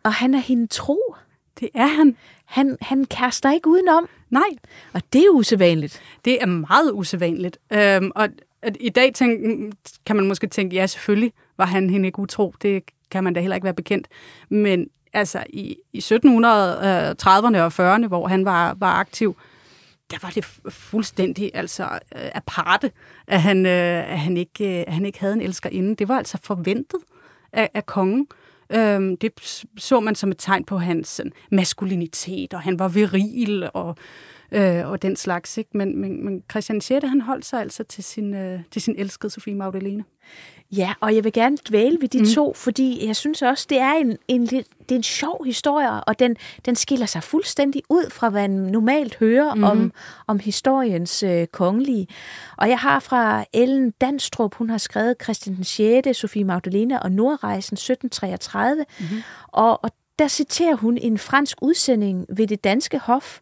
[0.02, 1.14] og han er hende tro.
[1.60, 2.16] det er han.
[2.44, 4.42] Han, han kaster ikke udenom, Nej,
[4.92, 6.00] og det er usædvanligt.
[6.24, 7.58] det er meget usædvanligt.
[7.72, 8.28] Øhm, og
[8.62, 9.40] at i dag tænk,
[10.06, 12.54] kan man måske tænke, ja, selvfølgelig var han hende ikke utro.
[12.62, 14.08] Det kan man da heller ikke være bekendt.
[14.48, 19.36] Men altså i, i 1730'erne og 40'erne, hvor han var, var aktiv,
[20.10, 21.84] der var det fuldstændig altså
[22.16, 22.92] øh, aparte,
[23.26, 25.96] at han, øh, at, han ikke, øh, at han ikke havde en elskerinde.
[25.96, 27.00] Det var altså forventet
[27.52, 28.26] af, af kongen.
[28.72, 29.32] Øhm, det
[29.76, 33.96] så man som et tegn på hans sådan, maskulinitet, og han var viril og,
[34.52, 35.58] øh, og den slags.
[35.58, 35.70] Ikke?
[35.74, 37.06] Men, men, men Christian 6.
[37.06, 40.04] han holdt sig altså til sin, øh, til sin elskede Sofie Magdalene.
[40.76, 42.24] Ja, og jeg vil gerne dvæle ved de mm.
[42.24, 46.18] to, fordi jeg synes også, det er en, en, det er en sjov historie, og
[46.18, 49.64] den, den skiller sig fuldstændig ud fra, hvad man normalt hører mm.
[49.64, 49.92] om,
[50.26, 52.08] om historiens øh, kongelige.
[52.56, 57.12] Og jeg har fra Ellen Danstrup, hun har skrevet Christian den 6., Sofie Magdalene og
[57.12, 59.22] Nordrejsen 1733, mm-hmm.
[59.48, 63.38] og, og der citerer hun en fransk udsending ved det danske hof,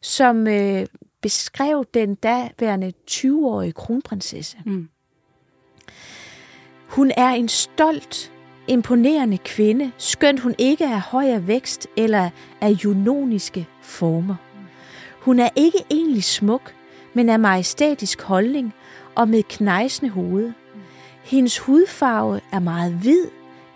[0.00, 0.86] som øh,
[1.20, 4.56] beskrev den daværende 20-årige kronprinsesse.
[4.66, 4.88] Mm.
[6.92, 8.32] Hun er en stolt,
[8.68, 14.34] imponerende kvinde, skønt hun ikke er høj af vækst eller af junoniske former.
[15.20, 16.74] Hun er ikke egentlig smuk,
[17.14, 18.74] men af majestætisk holdning
[19.14, 20.52] og med knejsende hoved.
[21.22, 23.26] Hendes hudfarve er meget hvid,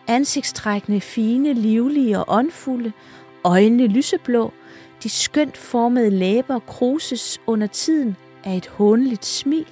[0.06, 2.92] ansigtstrækkene fine, livlige og åndfulde,
[3.44, 4.52] øjnene lyseblå,
[5.02, 9.68] de skønt formede læber kruses under tiden af et hånligt smil.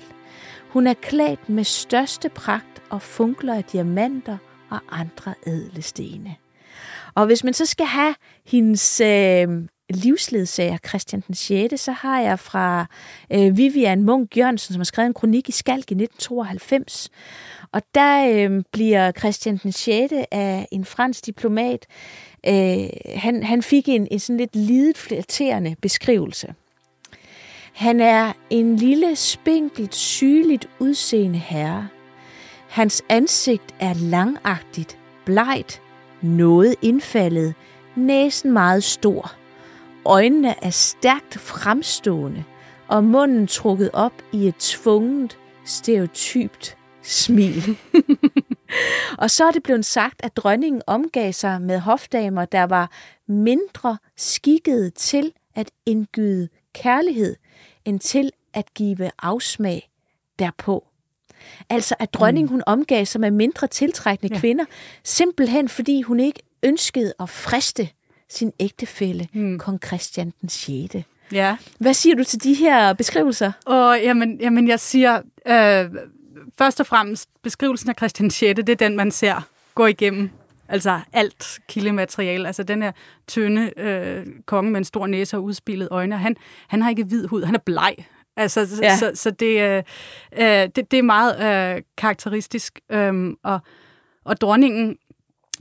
[0.69, 4.37] Hun er klædt med største pragt og funkler af diamanter
[4.71, 6.37] og andre ædle stene.
[7.15, 8.15] Og hvis man så skal have
[8.47, 9.49] hendes øh,
[9.91, 12.87] livsledsager, Christian den 6., så har jeg fra
[13.33, 17.11] øh, Vivian Munk Jørgensen, som har skrevet en kronik i Skalk i 1992.
[17.73, 20.13] Og der øh, bliver Christian den 6.
[20.31, 21.87] af en fransk diplomat.
[22.47, 26.55] Øh, han, han fik en, en sådan lidt lidet flatterende beskrivelse.
[27.73, 31.89] Han er en lille, spinkelt, sygeligt udseende herre.
[32.75, 35.83] Hans ansigt er langagtigt, blegt,
[36.23, 37.55] noget indfaldet,
[37.97, 39.33] næsen meget stor.
[40.05, 42.45] Øjnene er stærkt fremstående,
[42.89, 47.79] og munden trukket op i et tvunget, stereotypt smil.
[49.23, 52.91] og så er det blevet sagt, at dronningen omgav sig med hofdamer, der var
[53.29, 57.37] mindre skikkede til at indgyde kærlighed,
[57.85, 59.91] end til at give afsmag
[60.39, 60.85] derpå.
[61.71, 64.41] Altså at dronningen hun omgav sig med mindre tiltrækkende ja.
[64.41, 64.65] kvinder,
[65.05, 67.89] simpelthen fordi hun ikke ønskede at friste
[68.29, 69.59] sin ægtefælle, mm.
[69.59, 70.95] kong Christian den 6.
[71.33, 71.57] Ja.
[71.79, 73.53] Hvad siger du til de her beskrivelser?
[73.67, 75.91] Og jamen, jamen jeg siger, øh,
[76.59, 80.31] først og fremmest, beskrivelsen af Christian 6., det er den, man ser gå igennem
[80.69, 82.47] altså alt kildemateriale.
[82.47, 82.93] Altså den her
[83.27, 86.19] tynde øh, konge med en stor næse og udspillet øjne.
[86.19, 86.37] Han,
[86.69, 87.95] han har ikke hvid hud, han er bleg.
[88.37, 88.87] Altså, ja.
[88.87, 88.97] Ja.
[88.97, 89.83] så, så det, øh,
[90.39, 92.81] øh, det, det er meget øh, karakteristisk.
[92.93, 93.61] Øhm, og,
[94.25, 94.97] og dronningen,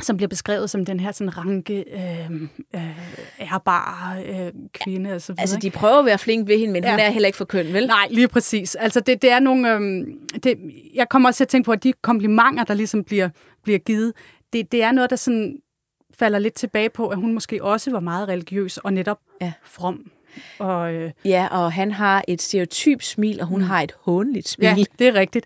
[0.02, 2.32] som bliver beskrevet som den her sådan ranke, øh,
[2.76, 3.00] øh,
[3.40, 5.42] ærbare øh, kvinde og så videre.
[5.42, 6.90] Altså, de prøver at være flink ved hende, men ja.
[6.92, 7.06] hun Ja.
[7.06, 7.88] er heller ikke for køn, vel?
[7.88, 8.76] Nej, lige præcis.
[8.76, 9.74] Altså, det, det er nogle...
[9.74, 10.58] Øhm, det,
[10.94, 13.30] jeg kommer også til at tænke på, at de komplimenter, der ligesom bliver,
[13.64, 14.14] bliver givet,
[14.54, 15.58] det, det er noget, der sådan
[16.20, 19.54] falder lidt tilbage på, at hun måske også var meget religiøs og netop Ja.
[19.64, 20.12] from.
[20.60, 23.67] Og, øh, Ja, og han har et stereotyp smil, og hun mm.
[23.67, 24.65] har et hånligt smil.
[24.65, 25.46] ja, det er rigtigt.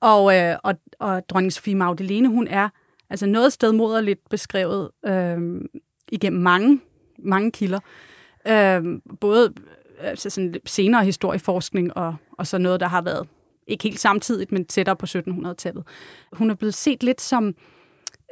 [0.00, 2.68] Og, øh, og, og dronning Sofie Magdalene, hun er
[3.10, 5.60] altså noget sted moderligt beskrevet øh,
[6.12, 6.80] igennem mange,
[7.18, 7.80] mange kilder.
[8.48, 8.82] Øh,
[9.20, 9.52] både
[10.00, 13.28] altså sådan senere historieforskning og, og så noget, der har været
[13.66, 15.84] ikke helt samtidigt, men tættere på 1700-tallet.
[16.32, 17.54] Hun er blevet set lidt som,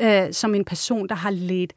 [0.03, 1.73] øh, som en person, der har ledt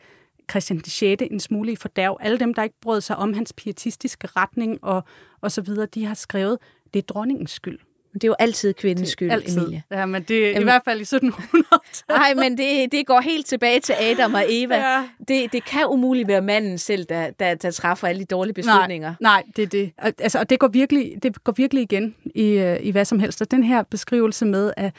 [0.49, 1.21] Christian 6.
[1.31, 2.17] en smule i fordærv.
[2.21, 5.03] Alle dem, der ikke brød sig om hans pietistiske retning og,
[5.41, 6.57] og så videre, de har skrevet,
[6.93, 7.79] det er dronningens skyld.
[8.15, 9.57] Det er jo altid kvindens skyld, Altid.
[9.57, 9.83] Emilie.
[9.91, 12.03] Ja, men det er i hvert fald i 1700-tallet.
[12.09, 14.75] Nej, men det, det går helt tilbage til Adam og Eva.
[14.75, 15.03] Ja.
[15.27, 19.13] Det, det kan umuligt være manden selv, der, der, der træffer alle de dårlige beslutninger.
[19.19, 19.91] Nej, nej, det er det.
[19.97, 23.41] Altså, og det går virkelig, det går virkelig igen i, øh, i hvad som helst.
[23.41, 24.93] Og den her beskrivelse med, at,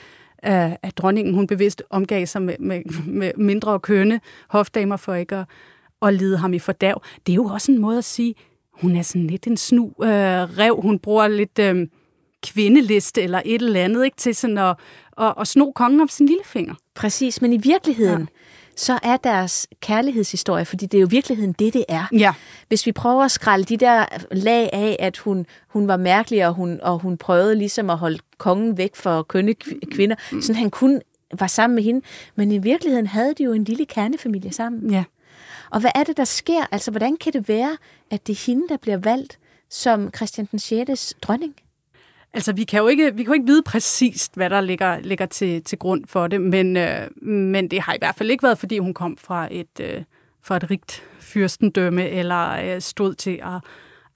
[0.47, 5.37] at, at dronningen hun bevidst omgav sig med, med, med mindre kønne hofdamer for ikke
[5.37, 5.45] at,
[6.03, 8.35] at lide ham i fordærv, det er jo også en måde at sige,
[8.73, 10.09] hun er sådan lidt en snu øh,
[10.59, 10.81] rev.
[10.83, 11.87] Hun bruger lidt øh,
[12.43, 14.77] kvindeliste eller et eller andet ikke, til sådan at,
[15.19, 16.75] at, at sno kongen om sin lillefinger.
[16.95, 18.27] Præcis, men i virkeligheden, ja.
[18.77, 22.05] Så er deres kærlighedshistorie, fordi det er jo virkeligheden det, det er.
[22.13, 22.35] Ja.
[22.69, 26.55] Hvis vi prøver at skralde de der lag af, at hun, hun var mærkelig, og
[26.55, 29.55] hun, og hun prøvede ligesom at holde kongen væk for kønne
[29.93, 30.43] kvinder, mm.
[30.43, 31.01] sådan han kun
[31.39, 32.01] var sammen med hende,
[32.35, 34.91] men i virkeligheden havde de jo en lille kernefamilie sammen.
[34.91, 35.05] Ja.
[35.71, 36.67] Og hvad er det, der sker?
[36.73, 37.77] Altså, hvordan kan det være,
[38.11, 39.39] at det er hende, der bliver valgt
[39.71, 41.15] som Christian den 6.
[41.23, 41.55] dronning?
[42.35, 45.27] Altså, vi kan jo ikke, vi kan jo ikke vide præcist, hvad der ligger, ligger
[45.27, 48.59] til, til grund for det, men, øh, men det har i hvert fald ikke været,
[48.59, 50.03] fordi hun kom fra et, øh,
[50.43, 53.61] fra et rigt fyrstendømme, eller øh, stod til at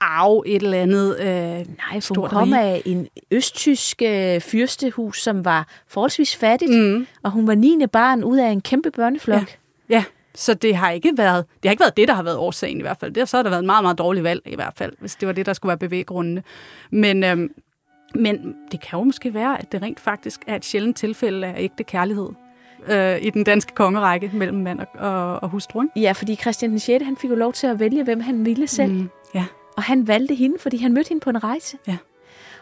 [0.00, 5.44] arve et eller andet øh, Nej, for hun kom af en østtysk øh, fyrstehus, som
[5.44, 7.06] var forholdsvis fattigt, Mm.
[7.22, 7.78] og hun var 9.
[7.92, 9.38] barn ud af en kæmpe børneflok.
[9.40, 9.44] Ja.
[9.88, 10.04] Ja,
[10.34, 12.82] så det har ikke været det har ikke været det, der har været årsagen i
[12.82, 13.12] hvert fald.
[13.12, 15.26] Det, så har der været en meget, meget dårlig valg i hvert fald, hvis det
[15.28, 16.42] var det, der skulle være bevæggrundene.
[16.90, 17.50] Men, øhm,
[18.14, 21.54] men det kan jo måske være, at det rent faktisk er et sjældent tilfælde af
[21.58, 22.28] ægte kærlighed
[22.88, 25.82] øh, i den danske kongerække mellem mand og, og, og hustru.
[25.82, 26.00] Ikke?
[26.00, 27.04] Ja, fordi Christian den 6.
[27.04, 28.92] han fik jo lov til at vælge, hvem han ville selv.
[28.92, 29.44] Mm, ja.
[29.76, 31.78] Og han valgte hende, fordi han mødte hende på en rejse.
[31.86, 31.96] Ja.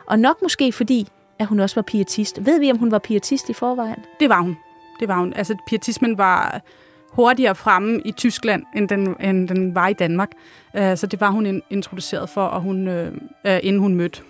[0.07, 2.47] Og nok måske fordi, at hun også var pietist.
[2.47, 3.99] Ved vi, om hun var pietist i forvejen?
[4.21, 4.57] Det var hun.
[5.01, 5.33] Det var hun.
[5.33, 6.61] Altså, pietismen var
[7.13, 10.31] hurtigere fremme i Tyskland, end den, end den var i Danmark.
[10.79, 13.07] Uh, så det var hun in- introduceret for, og hun, uh,
[13.63, 14.23] inden hun mødte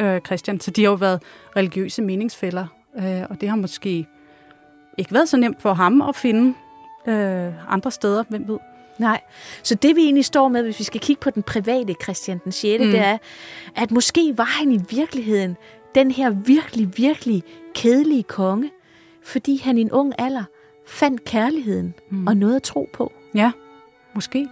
[0.00, 0.60] uh, Christian.
[0.60, 1.22] Så de har jo været
[1.56, 4.06] religiøse meningsfælder, uh, og det har måske
[4.98, 6.54] ikke været så nemt for ham at finde
[7.06, 8.58] uh, andre steder, hvem ved.
[8.98, 9.20] Nej.
[9.62, 12.52] Så det vi egentlig står med, hvis vi skal kigge på den private Christian den
[12.52, 12.90] 6., mm.
[12.90, 13.18] det er,
[13.76, 15.56] at måske var han i virkeligheden
[15.94, 17.42] den her virkelig, virkelig
[17.74, 18.70] kedelige konge,
[19.22, 20.44] fordi han i en ung alder
[20.86, 22.26] fandt kærligheden mm.
[22.26, 23.12] og noget at tro på.
[23.34, 23.52] Ja,
[24.14, 24.48] måske.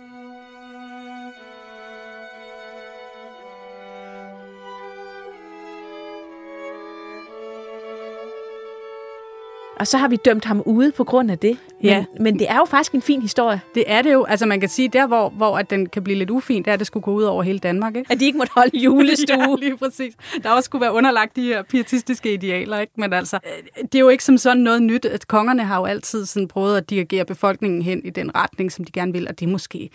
[9.85, 11.59] Og så har vi dømt ham ude på grund af det.
[11.81, 12.05] Men, Ja.
[12.21, 13.61] men det er jo faktisk en fin historie.
[13.75, 14.25] Det er det jo.
[14.25, 16.73] Altså man kan sige, der hvor, hvor at den kan blive lidt ufin, det er,
[16.73, 17.97] at det skulle gå ud over hele Danmark.
[17.97, 18.13] Ikke?
[18.13, 19.37] At de ikke måtte holde julestue.
[19.51, 20.15] ja, lige præcis.
[20.43, 22.79] Der også skulle være underlagt de her pietistiske idealer.
[22.79, 22.93] Ikke?
[22.97, 23.39] Men altså,
[23.83, 26.77] det er jo ikke som sådan noget nyt, at kongerne har jo altid sådan prøvet
[26.77, 29.29] at dirigere befolkningen hen i den retning, som de gerne vil.
[29.29, 29.91] Og det måske,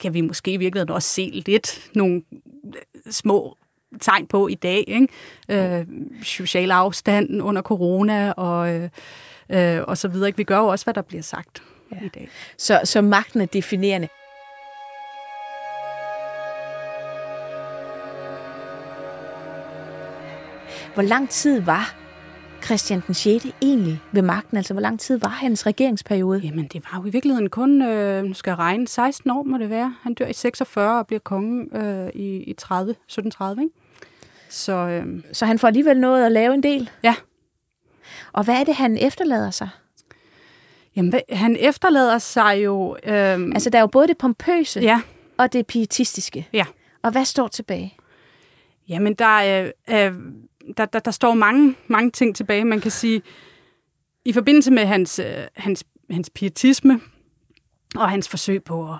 [0.00, 2.22] kan vi måske i virkeligheden også se lidt nogle
[3.10, 3.56] små
[4.00, 4.84] tegn på i dag.
[4.88, 5.08] Ikke?
[5.78, 5.86] Øh,
[6.22, 8.88] social afstand under corona og, øh,
[9.50, 10.28] øh, og så videre.
[10.28, 10.36] Ikke?
[10.36, 11.62] Vi gør jo også, hvad der bliver sagt
[11.92, 12.06] ja.
[12.06, 12.28] i dag.
[12.56, 14.08] Så, så magten er definerende.
[20.94, 22.07] Hvor lang tid var
[22.68, 23.46] Christian den 6.
[23.62, 24.56] egentlig ved magten?
[24.56, 26.40] Altså, hvor lang tid var hans regeringsperiode?
[26.40, 29.58] Jamen, det var jo i virkeligheden kun, øh, nu skal jeg regne, 16 år må
[29.58, 29.94] det være.
[30.02, 33.74] Han dør i 46 og bliver konge øh, i, i 30, 1730, ikke?
[34.48, 36.90] Så øh, Så han får alligevel noget at lave en del.
[37.02, 37.14] ja,
[38.32, 39.68] Og hvad er det, han efterlader sig?
[40.96, 42.96] Jamen, han efterlader sig jo...
[43.04, 43.12] Øh,
[43.54, 45.00] Altså, der er jo både det pompøse ja,
[45.36, 46.48] og det pietistiske.
[46.52, 46.64] ja.
[47.02, 47.94] Og hvad står tilbage?
[48.88, 50.12] Jamen, der, er, øh,
[50.76, 52.64] der, der, der står mange, mange ting tilbage.
[52.64, 53.22] Man kan sige,
[54.24, 57.00] i forbindelse med hans, øh, hans, hans pietisme
[57.96, 58.98] og hans forsøg på at,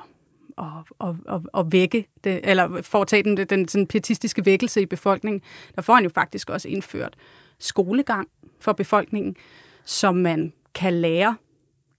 [0.58, 5.40] at, at, at, at vække det, eller foretage den, den sådan pietistiske vækkelse i befolkningen,
[5.76, 7.16] der får han jo faktisk også indført
[7.58, 8.28] skolegang
[8.60, 9.36] for befolkningen,
[9.84, 11.36] som man kan lære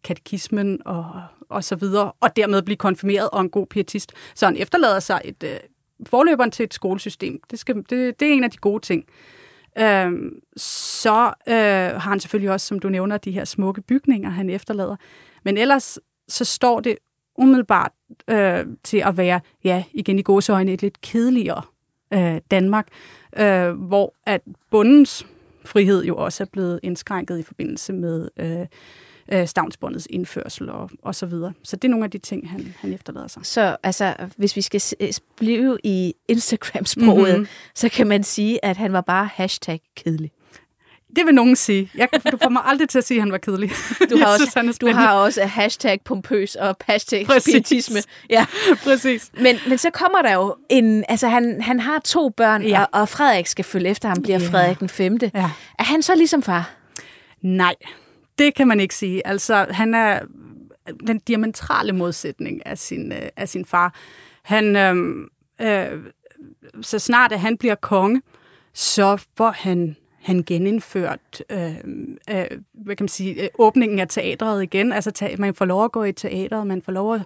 [0.03, 4.13] katekismen og, og så videre, og dermed blive konfirmeret og en god pietist.
[4.35, 5.59] Så han efterlader sig et øh,
[6.05, 7.41] forløberen til et skolesystem.
[7.51, 9.05] Det, skal, det, det er en af de gode ting.
[9.79, 11.53] Øhm, så øh,
[12.01, 14.95] har han selvfølgelig også, som du nævner, de her smukke bygninger, han efterlader.
[15.43, 16.97] Men ellers så står det
[17.37, 17.91] umiddelbart
[18.29, 21.61] øh, til at være, ja, igen i gåseøjne, et lidt kedeligere
[22.13, 22.87] øh, Danmark,
[23.37, 25.25] øh, hvor at bundens
[25.65, 28.65] frihed jo også er blevet indskrænket i forbindelse med øh,
[29.31, 31.53] øh, stavnsbåndets indførsel og, og så videre.
[31.63, 33.45] Så det er nogle af de ting, han, han efterlader sig.
[33.45, 34.95] Så altså, hvis vi skal s-
[35.37, 37.29] blive i Instagram-sproget, Mhm.
[37.31, 37.47] mm-hmm.
[37.75, 40.31] så kan man sige, at han var bare hashtag kedelig.
[41.15, 41.91] Det vil nogen sige.
[41.95, 43.71] Jeg, du får mig aldrig til at sige, at han var kedelig.
[44.09, 47.43] Du har, også, synes, han du har også hashtag pompøs og hashtag Præcis.
[47.53, 47.99] spiritisme.
[48.29, 48.45] Ja.
[48.83, 49.31] Præcis.
[49.41, 51.03] Men, men så kommer der jo en...
[51.09, 52.81] Altså, han, han har to børn, Ja.
[52.83, 54.47] og, og Frederik skal følge efter ham, bliver Ja.
[54.49, 55.31] Frederik den femte.
[55.35, 55.49] Ja.
[55.79, 56.71] Er han så ligesom far?
[57.41, 57.75] Nej,
[58.39, 59.27] det kan man ikke sige.
[59.27, 60.19] Altså, han er
[61.07, 63.93] den diametrale modsætning af sin, øh, af sin far.
[64.43, 65.15] Han, øh,
[65.61, 65.99] øh,
[66.81, 68.21] så snart at han bliver konge,
[68.73, 71.75] så får han han genindført øh,
[72.29, 74.93] øh, hvad kan man sige, øh, åbningen af teatret igen.
[74.93, 77.21] Altså, ta- man får lov at gå i teatret, man får lov at,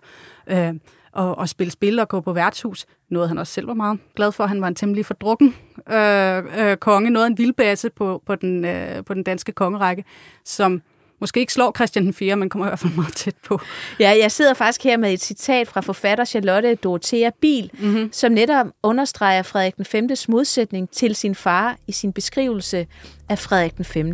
[0.47, 0.73] øh,
[1.17, 2.85] at, at spille spil og gå på værtshus.
[3.09, 4.45] Noget han også selv var meget glad for.
[4.45, 5.55] Han var en temmelig fordrukken
[5.91, 10.03] øh, øh, konge, noget af en vildbasse på, på, den, øh, på den danske kongerække,
[10.45, 10.81] som
[11.19, 13.59] måske ikke slår Christian den 4., men kommer i hvert fald meget tæt på.
[13.99, 18.09] Ja, jeg sidder faktisk her med et citat fra forfatter Charlotte Dorothea Biel, mm-hmm.
[18.13, 20.09] som netop understreger Frederik den 5.
[20.27, 22.87] modsætning til sin far i sin beskrivelse
[23.29, 24.13] af Frederik den 5.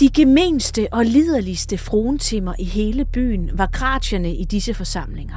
[0.00, 5.36] De gemenste og liderligste fruentimer i hele byen var gratierne i disse forsamlinger.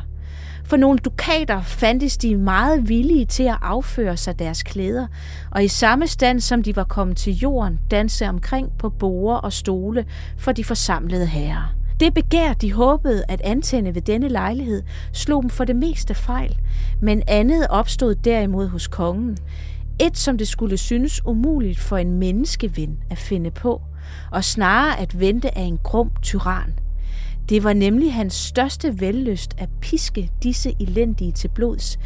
[0.74, 5.08] For nogle dukater fandtes de meget villige til at afføre sig deres klæder,
[5.52, 9.54] og i samme stand som de var kommet til jorden, danse omkring på borer og
[9.54, 10.06] stole
[10.38, 11.76] for de forsamlede herrer.
[12.00, 16.58] Det begær, de håbede at antænde ved denne lejlighed, slog dem for det meste fejl,
[17.02, 19.38] men andet opstod derimod hos kongen.
[20.00, 23.82] Et, som det skulle synes umuligt for en menneskeven at finde på,
[24.32, 26.74] og snarere at vente af en grum tyran.
[27.50, 32.00] Det var nemlig hans største vellyst at piske disse elendige til blods.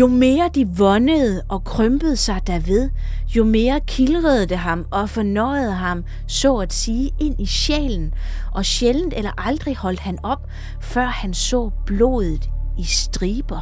[0.00, 2.90] Jo mere de vondede og krympede sig derved,
[3.36, 8.14] jo mere kildrede det ham og fornøjede ham, så at sige, ind i sjælen,
[8.52, 10.46] og sjældent eller aldrig holdt han op,
[10.80, 13.60] før han så blodet i striber.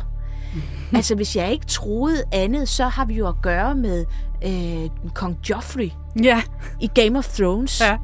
[0.97, 4.05] altså, hvis jeg ikke troede andet, så har vi jo at gøre med
[4.47, 5.91] øh, kong Joffrey
[6.23, 6.43] Ja.
[6.81, 7.81] i Game of Thrones.
[7.81, 7.97] Ja.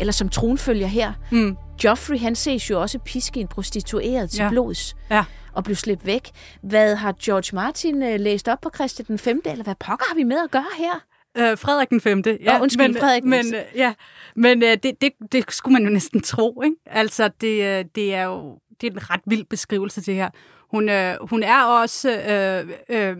[0.00, 1.12] Eller som tronfølger her.
[1.32, 1.56] Mm.
[1.84, 4.48] Joffrey, han ses jo også piske en prostitueret til Ja.
[4.50, 5.24] blods Ja.
[5.52, 6.30] og blive slæbt væk.
[6.62, 10.14] Hvad har George Martin øh, læst op på Christian den 5., eller hvad pokker har
[10.14, 10.94] vi med at gøre her?
[11.38, 12.22] Øh, Frederik den 5.
[12.26, 13.94] Ja, Nå, undskyld, men, Frederik Men, ja,
[14.36, 16.76] men øh, det, det, det skulle man jo næsten tro, ikke?
[16.86, 20.30] Altså, det, øh, det er jo det er en ret vild beskrivelse, det her.
[20.70, 23.16] Hun, øh, hun er også øh, øh,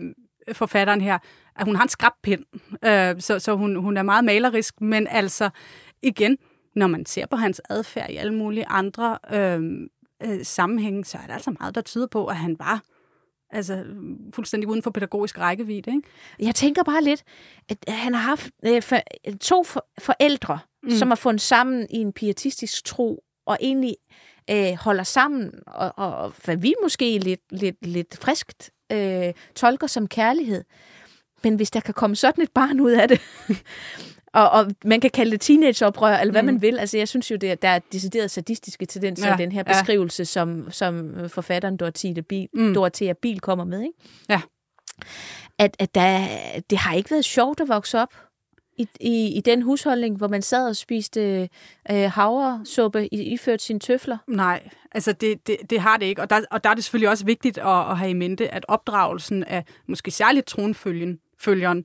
[0.53, 1.17] forfatteren her,
[1.55, 2.43] at hun har en skrabpind,
[2.85, 5.49] øh, så, så hun, hun er meget malerisk, men altså,
[6.03, 6.37] igen,
[6.75, 9.61] når man ser på hans adfærd i alle mulige andre øh,
[10.23, 12.83] øh, sammenhænge, så er der altså meget, der tyder på, at han var
[13.49, 13.83] altså,
[14.33, 16.07] fuldstændig uden for pædagogisk rækkevidde, ikke?
[16.39, 17.23] Jeg tænker bare lidt,
[17.69, 18.97] at han har haft øh, for,
[19.41, 20.89] to for, forældre, mm.
[20.89, 23.95] som har fundet sammen i en pietistisk tro, og egentlig
[24.49, 29.87] øh, holder sammen, og, og, og hvad vi måske lidt, lidt, lidt friskt øh, tolker
[29.87, 30.63] som kærlighed.
[31.43, 33.21] Men hvis der kan komme sådan et barn ud af det,
[34.35, 36.45] og, og man kan kalde det teenageoprør, eller hvad mm.
[36.45, 39.37] man vil, altså jeg synes jo, det, er- der er decideret sadistiske tendenser Ja, ja,
[39.39, 39.71] i den her ja.
[39.73, 42.73] beskrivelse, som, som forfatteren Dorothea Biel, mm.
[42.73, 43.93] Dorothea Biel kommer med, ikke?
[44.29, 44.41] Ja.
[45.57, 46.27] at, at der,
[46.69, 48.13] det har ikke været sjovt at vokse op
[48.77, 51.49] i, i, i den husholdning, hvor man sad og spiste
[51.91, 54.17] øh, havresuppe i, iført sine tøfler.
[54.27, 56.21] Nej, altså det, det, det har det ikke.
[56.21, 58.65] Og der, og der er det selvfølgelig også vigtigt at, at have i mente, at
[58.67, 61.83] opdragelsen af måske særligt tronfølgen følgeren,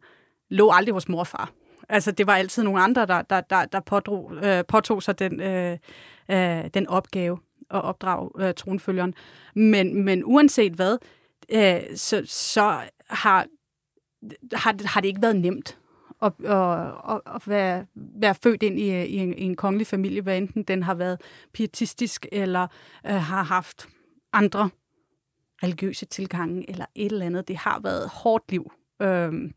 [0.48, 1.52] lå aldrig hos mor og far.
[1.90, 5.40] Altså det var altid nogle andre, der, der, der, der pådrog, øh, påtog sig den,
[5.40, 5.78] øh,
[6.30, 7.38] øh, den opgave
[7.70, 9.14] at opdrage øh, tronfølgeren.
[9.54, 10.98] Men, men uanset hvad,
[11.52, 13.46] øh, så, så har,
[14.52, 15.78] har, det, har det ikke været nemt
[16.22, 20.22] at, at, at, at være, være født ind i, i, en, i en kongelig familie,
[20.22, 21.20] hvad enten den har været
[21.52, 22.66] pietistisk eller
[23.06, 23.88] øh, har haft
[24.32, 24.70] andre
[25.62, 27.48] religiøse tilgange eller et eller andet.
[27.48, 28.72] Det har været et hårdt liv
[29.02, 29.50] øh,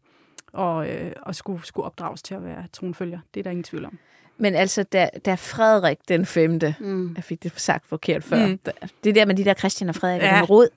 [0.54, 3.20] og, øh, og skulle, skulle opdrages til at være tronfølger.
[3.34, 3.98] Det er der ingen tvivl om.
[4.38, 7.14] Men altså, da, da Frederik den femte, Mm.
[7.16, 8.60] jeg fik det sagt forkert før, Mm.
[9.04, 10.36] det der med de der Christian og Frederik Ja.
[10.36, 10.42] ja.
[10.42, 10.68] og råd,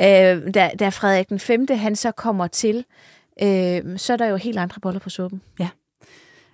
[0.00, 2.84] øh, da, da Frederik den femte, han så kommer til,
[3.42, 5.42] øh, så er der jo helt andre boller på suppen.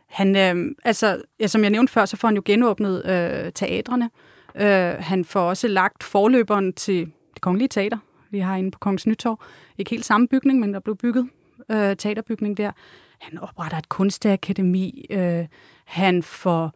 [0.06, 4.10] Han, øh, altså, ja, som jeg nævnte før, så får han jo genåbnet øh, teatrene.
[4.54, 7.98] Øh, han får også lagt forløberen til det kongelige teater,
[8.30, 9.40] vi har inde på Kongens Nytorv.
[9.78, 11.28] Ikke helt samme bygning, men der blev bygget
[11.70, 12.72] øh, teaterbygning der.
[13.20, 15.06] Han opretter et kunstakademi.
[15.10, 15.46] Øh,
[15.84, 16.72] han får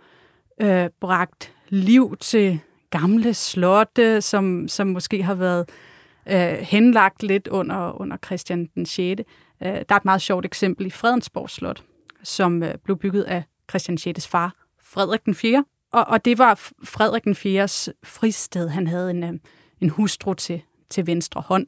[0.62, 2.60] øh, bragt liv til
[2.90, 5.68] gamle slotte, som, som måske har været
[6.28, 9.20] øh, henlagt lidt under, under Christian den 6.
[9.62, 11.82] Øh, der er et meget sjovt eksempel i Fredensborg Slot,
[12.22, 14.28] som øh, blev bygget af Christian 6.
[14.28, 15.64] far, Frederik den 4.
[15.92, 18.68] Og, og det var Frederik den 4's fristed.
[18.68, 19.32] Han havde en, øh,
[19.80, 21.66] en hustru til, til venstre hånd.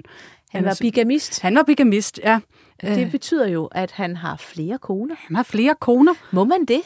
[0.50, 1.40] Han var er så- bigamist.
[1.40, 2.40] han var bigamist, ja.
[2.82, 5.14] Det betyder jo, at han har flere koner.
[5.18, 6.12] Han har flere koner.
[6.30, 6.80] Må man det?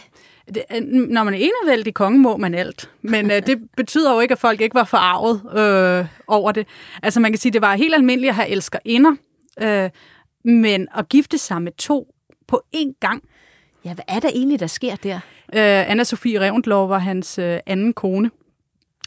[0.54, 2.90] Det, øh, når man er enevældig konge, må man alt.
[3.02, 6.66] Men øh, det betyder jo ikke, at folk ikke var forarvet øh, over det.
[7.02, 9.16] Altså man kan sige, det var helt almindeligt at have elskerinder,
[9.62, 9.90] øh,
[10.44, 12.14] men at gifte sig med to
[12.48, 13.22] på én gang.
[13.84, 15.20] Ja, hvad er der egentlig, der sker der?
[15.54, 18.30] Øh, Anna-Sophie Revendlov var hans øh, anden kone,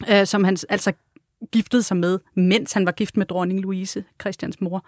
[0.10, 0.94] øh, som han altså
[1.52, 4.86] giftede sig med, mens han var gift med dronning Louise, Christians mor.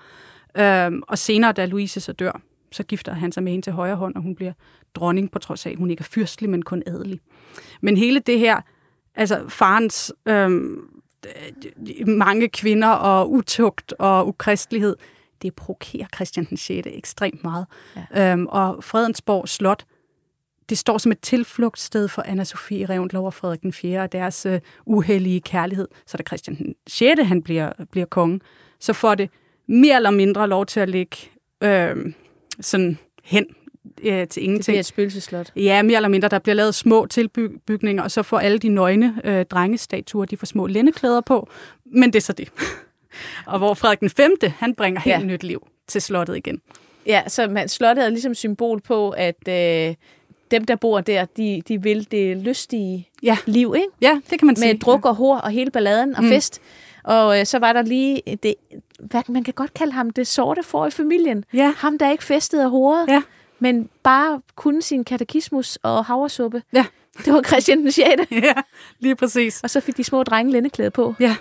[0.57, 2.41] Øh, og senere, da Louise så dør,
[2.71, 4.53] så gifter han sig med hende til højre hånd, og hun bliver
[4.95, 7.19] dronning, på trods af, at hun ikke er fyrstelig, men kun adelig.
[7.81, 8.61] Men hele det her,
[9.15, 10.79] altså farens øhm,
[12.07, 14.95] mange kvinder og utugt og ukristelighed,
[15.41, 16.87] det provokerer Christian den 6.
[16.91, 17.65] ekstremt meget.
[18.13, 18.31] Ja.
[18.31, 19.85] Øhm, og Fredensborg Slot,
[20.69, 24.01] det står som et tilflugtssted for anna Sofie Revendlov og Frederik den 4.
[24.01, 25.87] og deres uh, uheldige kærlighed.
[26.05, 27.21] Så da Christian den 6.
[27.21, 28.39] han bliver, bliver konge,
[28.79, 29.29] så får det
[29.67, 31.17] mere eller mindre lov til at ligge
[31.63, 32.13] øh,
[32.61, 33.45] sådan hen
[34.03, 34.57] øh, til ingenting.
[34.57, 35.51] Det bliver et spøgelseslot.
[35.55, 36.27] Ja, mere eller mindre.
[36.27, 40.45] Der bliver lavet små tilbygninger, og så får alle de nøgne øh, drengestatuer, de får
[40.45, 41.49] små lændeklæder på.
[41.85, 42.49] Men det er så det.
[43.47, 44.35] og hvor Frederik den 5.
[44.57, 45.23] han bringer helt ja.
[45.23, 46.61] nyt liv til slottet igen.
[47.05, 49.95] Ja, så man, slottet er ligesom symbol på, at øh,
[50.51, 53.37] dem, der bor der, de, de vil det lystige ja.
[53.45, 53.87] liv, ikke?
[54.01, 54.73] Ja, det kan man sige.
[54.73, 56.29] Med druk og hår og hele balladen og mm.
[56.29, 56.61] fest.
[57.03, 58.55] Og øh, så var der lige, det,
[58.99, 61.45] hvad, man kan godt kalde ham det sorte for i familien.
[61.53, 61.73] Ja.
[61.77, 63.21] Ham, der ikke festede af hovedet, ja.
[63.59, 66.63] men bare kunne sin katekismus og havresuppe.
[66.73, 66.85] Ja.
[67.25, 68.05] Det var Christian den 6.
[68.31, 68.53] ja,
[68.99, 69.61] lige præcis.
[69.63, 71.15] Og så fik de små drenge lændeklæde på.
[71.19, 71.35] Ja.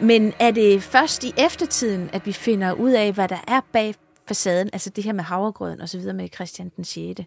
[0.00, 3.94] Men er det først i eftertiden, at vi finder ud af, hvad der er bag
[4.28, 7.20] facaden, altså det her med havregrøden og så videre med Christian den 6.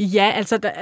[0.00, 0.72] Ja, altså der,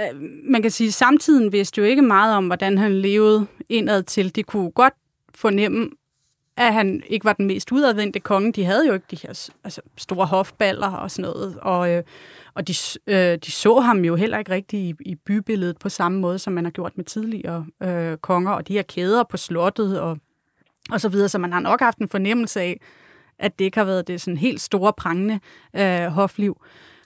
[0.44, 4.36] man kan sige, at samtiden vidste jo ikke meget om, hvordan han levede indad til.
[4.36, 4.94] De kunne godt
[5.34, 5.90] fornemme,
[6.56, 8.52] at han ikke var den mest udadvendte konge.
[8.52, 11.58] De havde jo ikke de her altså, store hofballer og sådan noget.
[11.62, 12.02] Og, øh,
[12.54, 12.74] og de,
[13.06, 16.52] øh, de så ham jo heller ikke rigtig i, i bybilledet på samme måde, som
[16.52, 18.50] man har gjort med tidligere øh, konger.
[18.50, 20.18] Og de her kæder på slottet og,
[20.90, 21.28] og så videre.
[21.28, 22.80] Så man har nok haft en fornemmelse af,
[23.38, 25.40] at det ikke har været det sådan helt store, prangende
[25.76, 26.60] øh, hofliv.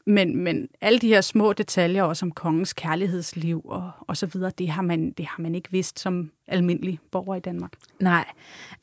[0.07, 4.53] Men, men alle de her små detaljer, også om kongens kærlighedsliv og, og så videre,
[4.59, 7.72] det har, man, det har man ikke vidst som almindelig borger i Danmark.
[8.00, 8.24] Nej.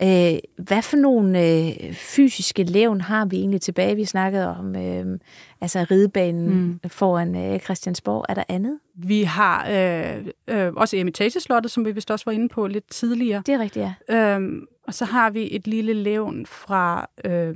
[0.01, 3.95] Øh, hvad for nogle øh, fysiske levn har vi egentlig tilbage?
[3.95, 5.20] Vi snakkede om øh,
[5.61, 6.89] altså ridebanen mm.
[6.89, 8.26] foran øh, Christiansborg.
[8.30, 8.80] Er der andet?
[8.93, 13.43] Vi har øh, øh, også Eremitageslottet, som vi vist også var inde på lidt tidligere.
[13.45, 14.36] Det er rigtigt, ja.
[14.36, 17.55] Øhm, og så har vi et lille levn fra, øh,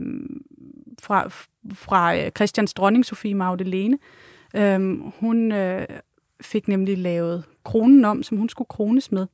[1.03, 1.29] fra,
[1.73, 3.97] fra øh, Christians dronning, Sofie Magdalene.
[4.55, 5.85] Øhm, hun øh,
[6.41, 9.27] fik nemlig lavet kronen om, som hun skulle krones med.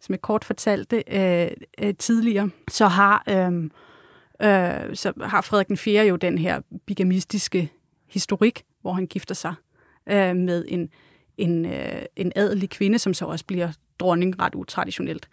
[0.00, 1.50] Som jeg kort fortalte øh,
[1.82, 3.64] øh, tidligere, så har, øh,
[4.42, 6.06] øh, så har Frederik den 4.
[6.06, 7.72] jo den her bigamistiske
[8.08, 9.54] historik, hvor han gifter sig
[10.06, 10.90] øh, med en,
[11.38, 15.28] en, øh, en adelig kvinde, som så også bliver dronning ret utraditionelt.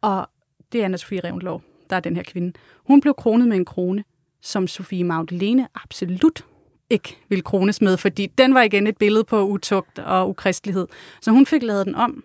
[0.00, 0.28] Og
[0.72, 2.52] det er Anna Sofie Revendlov, der er den her kvinde.
[2.86, 4.04] Hun blev kronet med en krone,
[4.46, 6.44] som Sofie Magdalene absolut
[6.90, 10.86] ikke ville krones med, fordi den var igen et billede på utugt og ukristelighed.
[11.20, 12.24] Så hun fik lavet den om,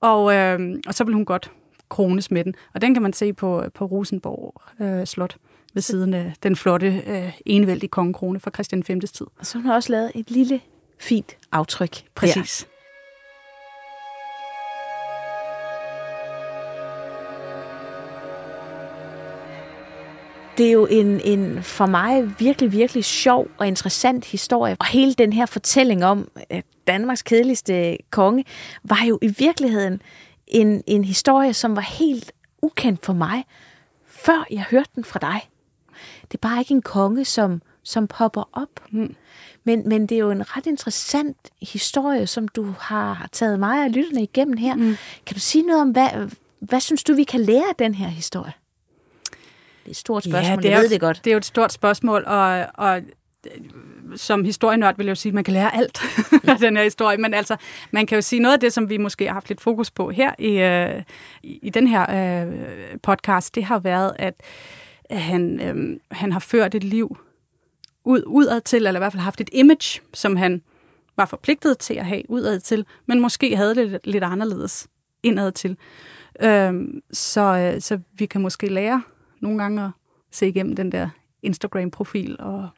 [0.00, 1.52] og, øh, og så ville hun godt
[1.88, 2.54] krones med den.
[2.74, 5.36] Og den kan man se på, på Rosenborg øh, Slot
[5.74, 9.00] ved siden af den flotte øh, enevældige kongekrone fra Christian 5.
[9.00, 9.26] tid.
[9.38, 10.60] Og så hun har også lavet et lille,
[10.98, 11.96] fint aftryk.
[12.14, 12.68] Præcis.
[20.60, 24.76] Det er jo en, en for mig virkelig, virkelig sjov og interessant historie.
[24.80, 28.44] Og hele den her fortælling om at Danmarks kedeligste konge,
[28.84, 30.02] var jo i virkeligheden
[30.46, 32.32] en, en historie, som var helt
[32.62, 33.44] ukendt for mig,
[34.06, 35.40] før jeg hørte den fra dig.
[36.22, 38.80] Det er bare ikke en konge, som, som popper op.
[38.90, 39.14] Mm.
[39.64, 43.94] Men, men det er jo en ret interessant historie, som du har taget mig af
[43.94, 44.74] lytterne igennem her.
[44.74, 44.96] Mm.
[45.26, 48.08] Kan du sige noget om, hvad, hvad synes du, vi kan lære af den her
[48.08, 48.52] historie?
[49.90, 51.20] Et stort spørgsmål, ja, det er jeg ved det godt.
[51.24, 53.02] Det er jo et stort spørgsmål, og, og
[54.16, 56.00] som historienørd vil jeg jo sige, at man kan lære alt
[56.48, 57.56] af den her historie, men altså,
[57.90, 60.10] man kan jo sige noget af det, som vi måske har haft lidt fokus på
[60.10, 61.02] her i, øh,
[61.42, 62.06] i den her
[62.42, 62.52] øh,
[63.02, 64.34] podcast, det har været, at
[65.10, 67.16] han, øh, han har ført et liv
[68.04, 70.62] ud, udad til, eller i hvert fald haft et image, som han
[71.16, 74.88] var forpligtet til at have udad til, men måske havde det lidt, lidt anderledes
[75.22, 75.76] indad til.
[76.42, 76.72] Øh,
[77.12, 79.02] så, øh, så vi kan måske lære
[79.40, 79.90] nogle gange at
[80.30, 81.08] se igennem den der
[81.42, 82.68] Instagram-profil og,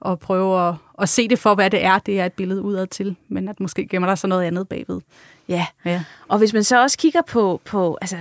[0.00, 2.86] og prøve at, at se det for, hvad det er, det er et billede udad
[2.86, 5.00] til, men at måske gemmer der så noget andet bagved.
[5.48, 5.66] Ja.
[5.84, 8.16] ja, og hvis man så også kigger på, på altså,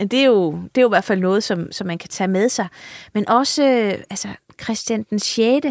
[0.00, 2.28] det er, jo, det er jo i hvert fald noget, som, som man kan tage
[2.28, 2.68] med sig,
[3.12, 3.62] men også
[4.10, 4.28] altså,
[4.62, 5.66] Christian den 6.,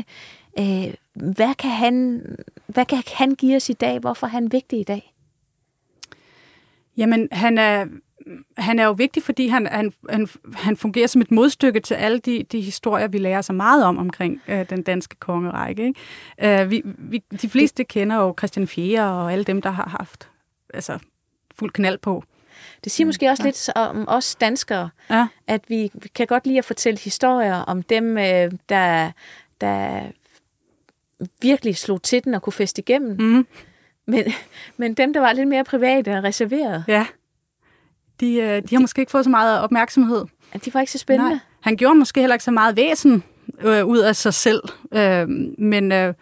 [0.59, 2.21] øh, hvad, kan han,
[2.67, 3.99] hvad kan han give os i dag?
[3.99, 5.13] Hvorfor er han vigtig i dag?
[6.97, 7.85] Jamen, han er,
[8.57, 12.19] han er jo vigtig, fordi han, han, han, han fungerer som et modstykke til alle
[12.19, 15.85] de, de historier, vi lærer så meget om omkring øh, den danske kongerække.
[15.85, 16.61] Ikke?
[16.61, 19.11] Øh, vi, vi, de fleste kender jo Christian 4.
[19.11, 20.29] og alle dem, der har haft
[20.73, 20.99] altså,
[21.55, 22.23] fuld knald på.
[22.83, 23.47] Det siger måske også ja.
[23.47, 25.27] lidt om os danskere, ja.
[25.47, 29.11] at vi, kan godt lide at fortælle historier om dem, øh, der,
[29.61, 30.01] der
[31.41, 33.17] virkelig slog til den og kunne feste igennem.
[33.19, 33.47] Mm.
[34.05, 34.23] Men,
[34.77, 36.85] men dem, der var lidt mere private og reserveret.
[36.87, 37.05] Ja
[38.23, 40.25] de, øh, de har måske ikke fået så meget opmærksomhed.
[40.65, 41.31] de var ikke så spændende.
[41.31, 41.39] Nej.
[41.61, 43.23] Han gjorde måske heller ikke så meget væsen
[43.61, 44.61] øh, ud af sig selv,
[44.93, 46.13] øh, men, øh,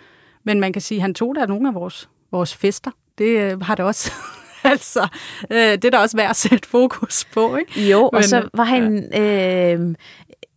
[0.43, 2.91] men man kan sige, at han tog da nogle af vores, vores fester.
[3.17, 4.11] Det øh, har det også
[4.63, 5.07] altså,
[5.51, 7.89] øh, det er da også værd at sætte fokus på, ikke?
[7.89, 9.73] Jo, Men, og så var han ja.
[9.73, 9.95] øh,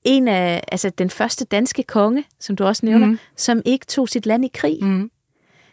[0.04, 3.18] en af, altså den første danske konge, som du også nævner, mm.
[3.36, 4.78] som ikke tog sit land i krig.
[4.82, 5.10] Mm.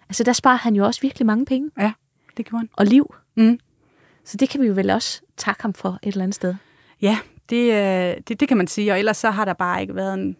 [0.10, 1.72] Altså der sparede han jo også virkelig mange penge.
[1.80, 1.92] Ja,
[2.38, 2.70] det gjorde han.
[2.74, 3.16] Og liv.
[3.38, 3.60] Mm.
[4.26, 6.56] Så det kan vi jo vel også takke ham for et eller andet sted.
[7.02, 7.18] Ja,
[7.50, 10.14] det, øh, det, det kan man sige, og ellers så har der bare ikke været
[10.14, 10.38] en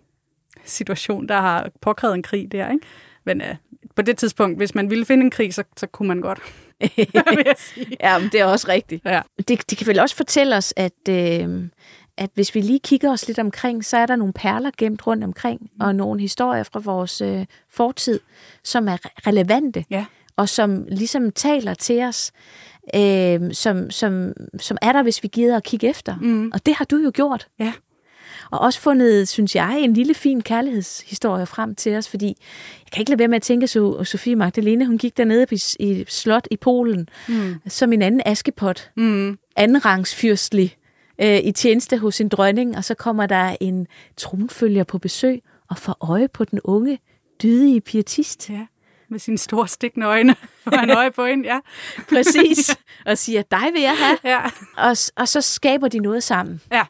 [0.66, 2.86] situation, der har påkrævet en krig der, ikke?
[3.26, 3.56] Men øh,
[3.96, 6.40] på det tidspunkt, hvis man ville finde en krig, så, så kunne man godt.
[8.02, 9.06] ja, men det er også rigtigt.
[9.06, 9.22] Ja.
[9.38, 11.70] Det, det kan vel også fortælle os, at, øh,
[12.18, 15.24] at hvis vi lige kigger os lidt omkring, så er der nogle perler gemt rundt
[15.24, 15.86] omkring, mm.
[15.86, 18.20] og nogle historier fra vores øh, fortid,
[18.64, 20.06] som er relevante, ja.
[20.36, 22.32] og som ligesom taler til os,
[22.96, 26.16] øh, som, som, som er der, hvis vi gider at kigge efter.
[26.22, 26.52] Mm.
[26.54, 27.48] Og det har du jo gjort.
[27.60, 27.74] Ja
[28.52, 32.26] og også fundet, synes jeg, en lille fin kærlighedshistorie frem til os, fordi
[32.86, 35.62] jeg kan ikke lade være med at tænke, så Sofie Magdalene, hun gik dernede i,
[35.80, 37.56] i slot i Polen, mm.
[37.68, 39.38] som en anden askepot, mm.
[39.56, 40.76] andenrangsfyrstlig,
[41.22, 45.78] øh, i tjeneste hos en dronning, og så kommer der en tronfølger på besøg og
[45.78, 47.00] får øje på den unge,
[47.44, 48.50] dydige pietist.
[48.50, 48.66] Ja
[49.12, 51.60] med sine store stikkende øjne, for han øje på hende, ja.
[52.10, 54.18] Præcis, og siger, dig vil jeg have.
[54.24, 54.42] Ja.
[54.78, 56.62] Og, og så skaber de noget sammen.
[56.72, 56.86] Ja.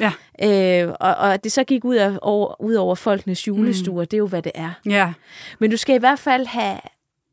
[0.00, 0.12] Ja.
[0.42, 4.06] Øh, og, og det så gik ud, af, over, ud over folkenes julestuer, mm.
[4.06, 4.70] det er jo, hvad det er.
[4.86, 5.12] Ja.
[5.58, 6.78] Men du skal i hvert fald have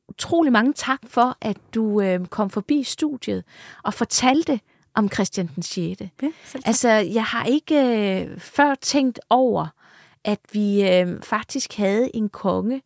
[0.09, 3.43] utrolig mange tak for, at du øh, kom forbi studiet
[3.83, 4.59] og fortalte
[4.95, 6.01] om Christian den 6.
[6.21, 6.27] Ja,
[6.65, 9.67] altså, jeg har ikke øh, før tænkt over,
[10.23, 12.81] at vi øh, faktisk havde en konge,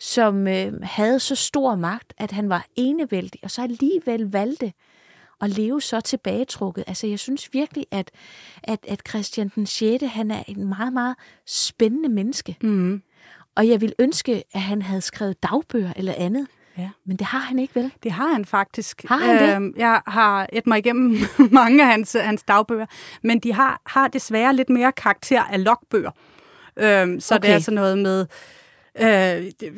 [0.00, 4.72] som øh, havde så stor magt, at han var enevældig, og så alligevel valgte
[5.40, 6.84] at leve så tilbagetrukket.
[6.86, 8.10] Altså, jeg synes virkelig, at,
[8.62, 10.04] at, at Christian den 6.
[10.06, 12.56] han er en meget, meget spændende menneske.
[12.62, 13.02] Mm.
[13.54, 16.46] Og jeg vil ønske, at han havde skrevet dagbøger eller andet.
[16.78, 16.90] Ja.
[17.04, 17.92] Men det har han ikke, vel?
[18.02, 19.04] Det har han faktisk.
[19.08, 19.56] Har han det?
[19.56, 21.18] Øhm, jeg har et mig igennem
[21.52, 22.86] mange af hans, hans dagbøger,
[23.22, 26.10] men de har, har desværre lidt mere karakter af logbøger.
[26.76, 27.48] Øhm, så okay.
[27.48, 28.26] det er sådan noget med,
[29.00, 29.70] øh,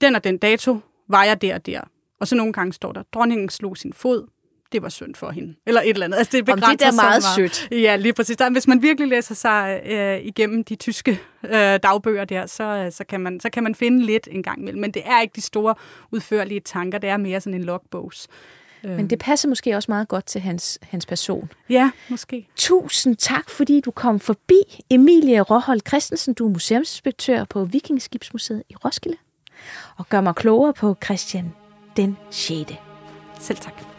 [0.00, 1.80] den og den dato var jeg der og der.
[2.20, 4.26] Og så nogle gange står der, dronningen slog sin fod,
[4.72, 5.54] det var synd for hende.
[5.66, 6.18] Eller et eller andet.
[6.18, 7.68] Altså, det, Om det er meget sødt.
[7.70, 8.36] Ja, lige præcis.
[8.36, 11.52] Der, hvis man virkelig læser sig øh, igennem de tyske øh,
[11.82, 14.80] dagbøger der, så, øh, så, kan man, så kan man finde lidt en gang imellem.
[14.80, 15.74] Men det er ikke de store
[16.12, 16.98] udførlige tanker.
[16.98, 18.28] Det er mere sådan en logbogs.
[18.82, 21.50] Men det passer måske også meget godt til hans, hans person.
[21.70, 22.48] Ja, måske.
[22.56, 24.84] Tusind tak, fordi du kom forbi.
[24.90, 29.16] Emilie Råhold Christensen, du er museumsinspektør på Vikingskibsmuseet i Roskilde.
[29.96, 31.52] Og gør mig klogere på Christian
[31.96, 32.50] den 6.
[33.40, 33.89] Selv tak.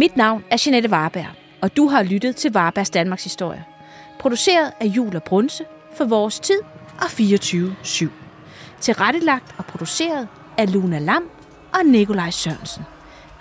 [0.00, 1.26] Mit navn er Jeanette Warberg,
[1.60, 3.64] og du har lyttet til Warbergs Danmarks Historie.
[4.18, 6.60] Produceret af Jul og Brunse for Vores Tid
[6.98, 8.08] og 24-7.
[8.80, 10.28] Tilrettelagt og produceret
[10.58, 11.30] af Luna Lam
[11.72, 12.82] og Nikolaj Sørensen.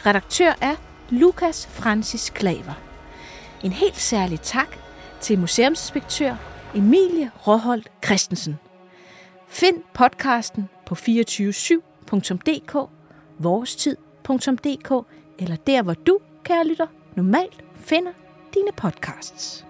[0.06, 0.76] Redaktør er
[1.10, 2.82] Lukas Francis Klaver.
[3.64, 4.78] En helt særlig tak
[5.22, 6.36] til museumsinspektør
[6.76, 8.60] Emilie Råholdt Christensen.
[9.48, 12.90] Find podcasten på 247.dk,
[13.40, 14.92] vorestid.dk
[15.40, 18.12] eller der, hvor du kære lytter, normalt finder
[18.54, 19.66] dine podcasts.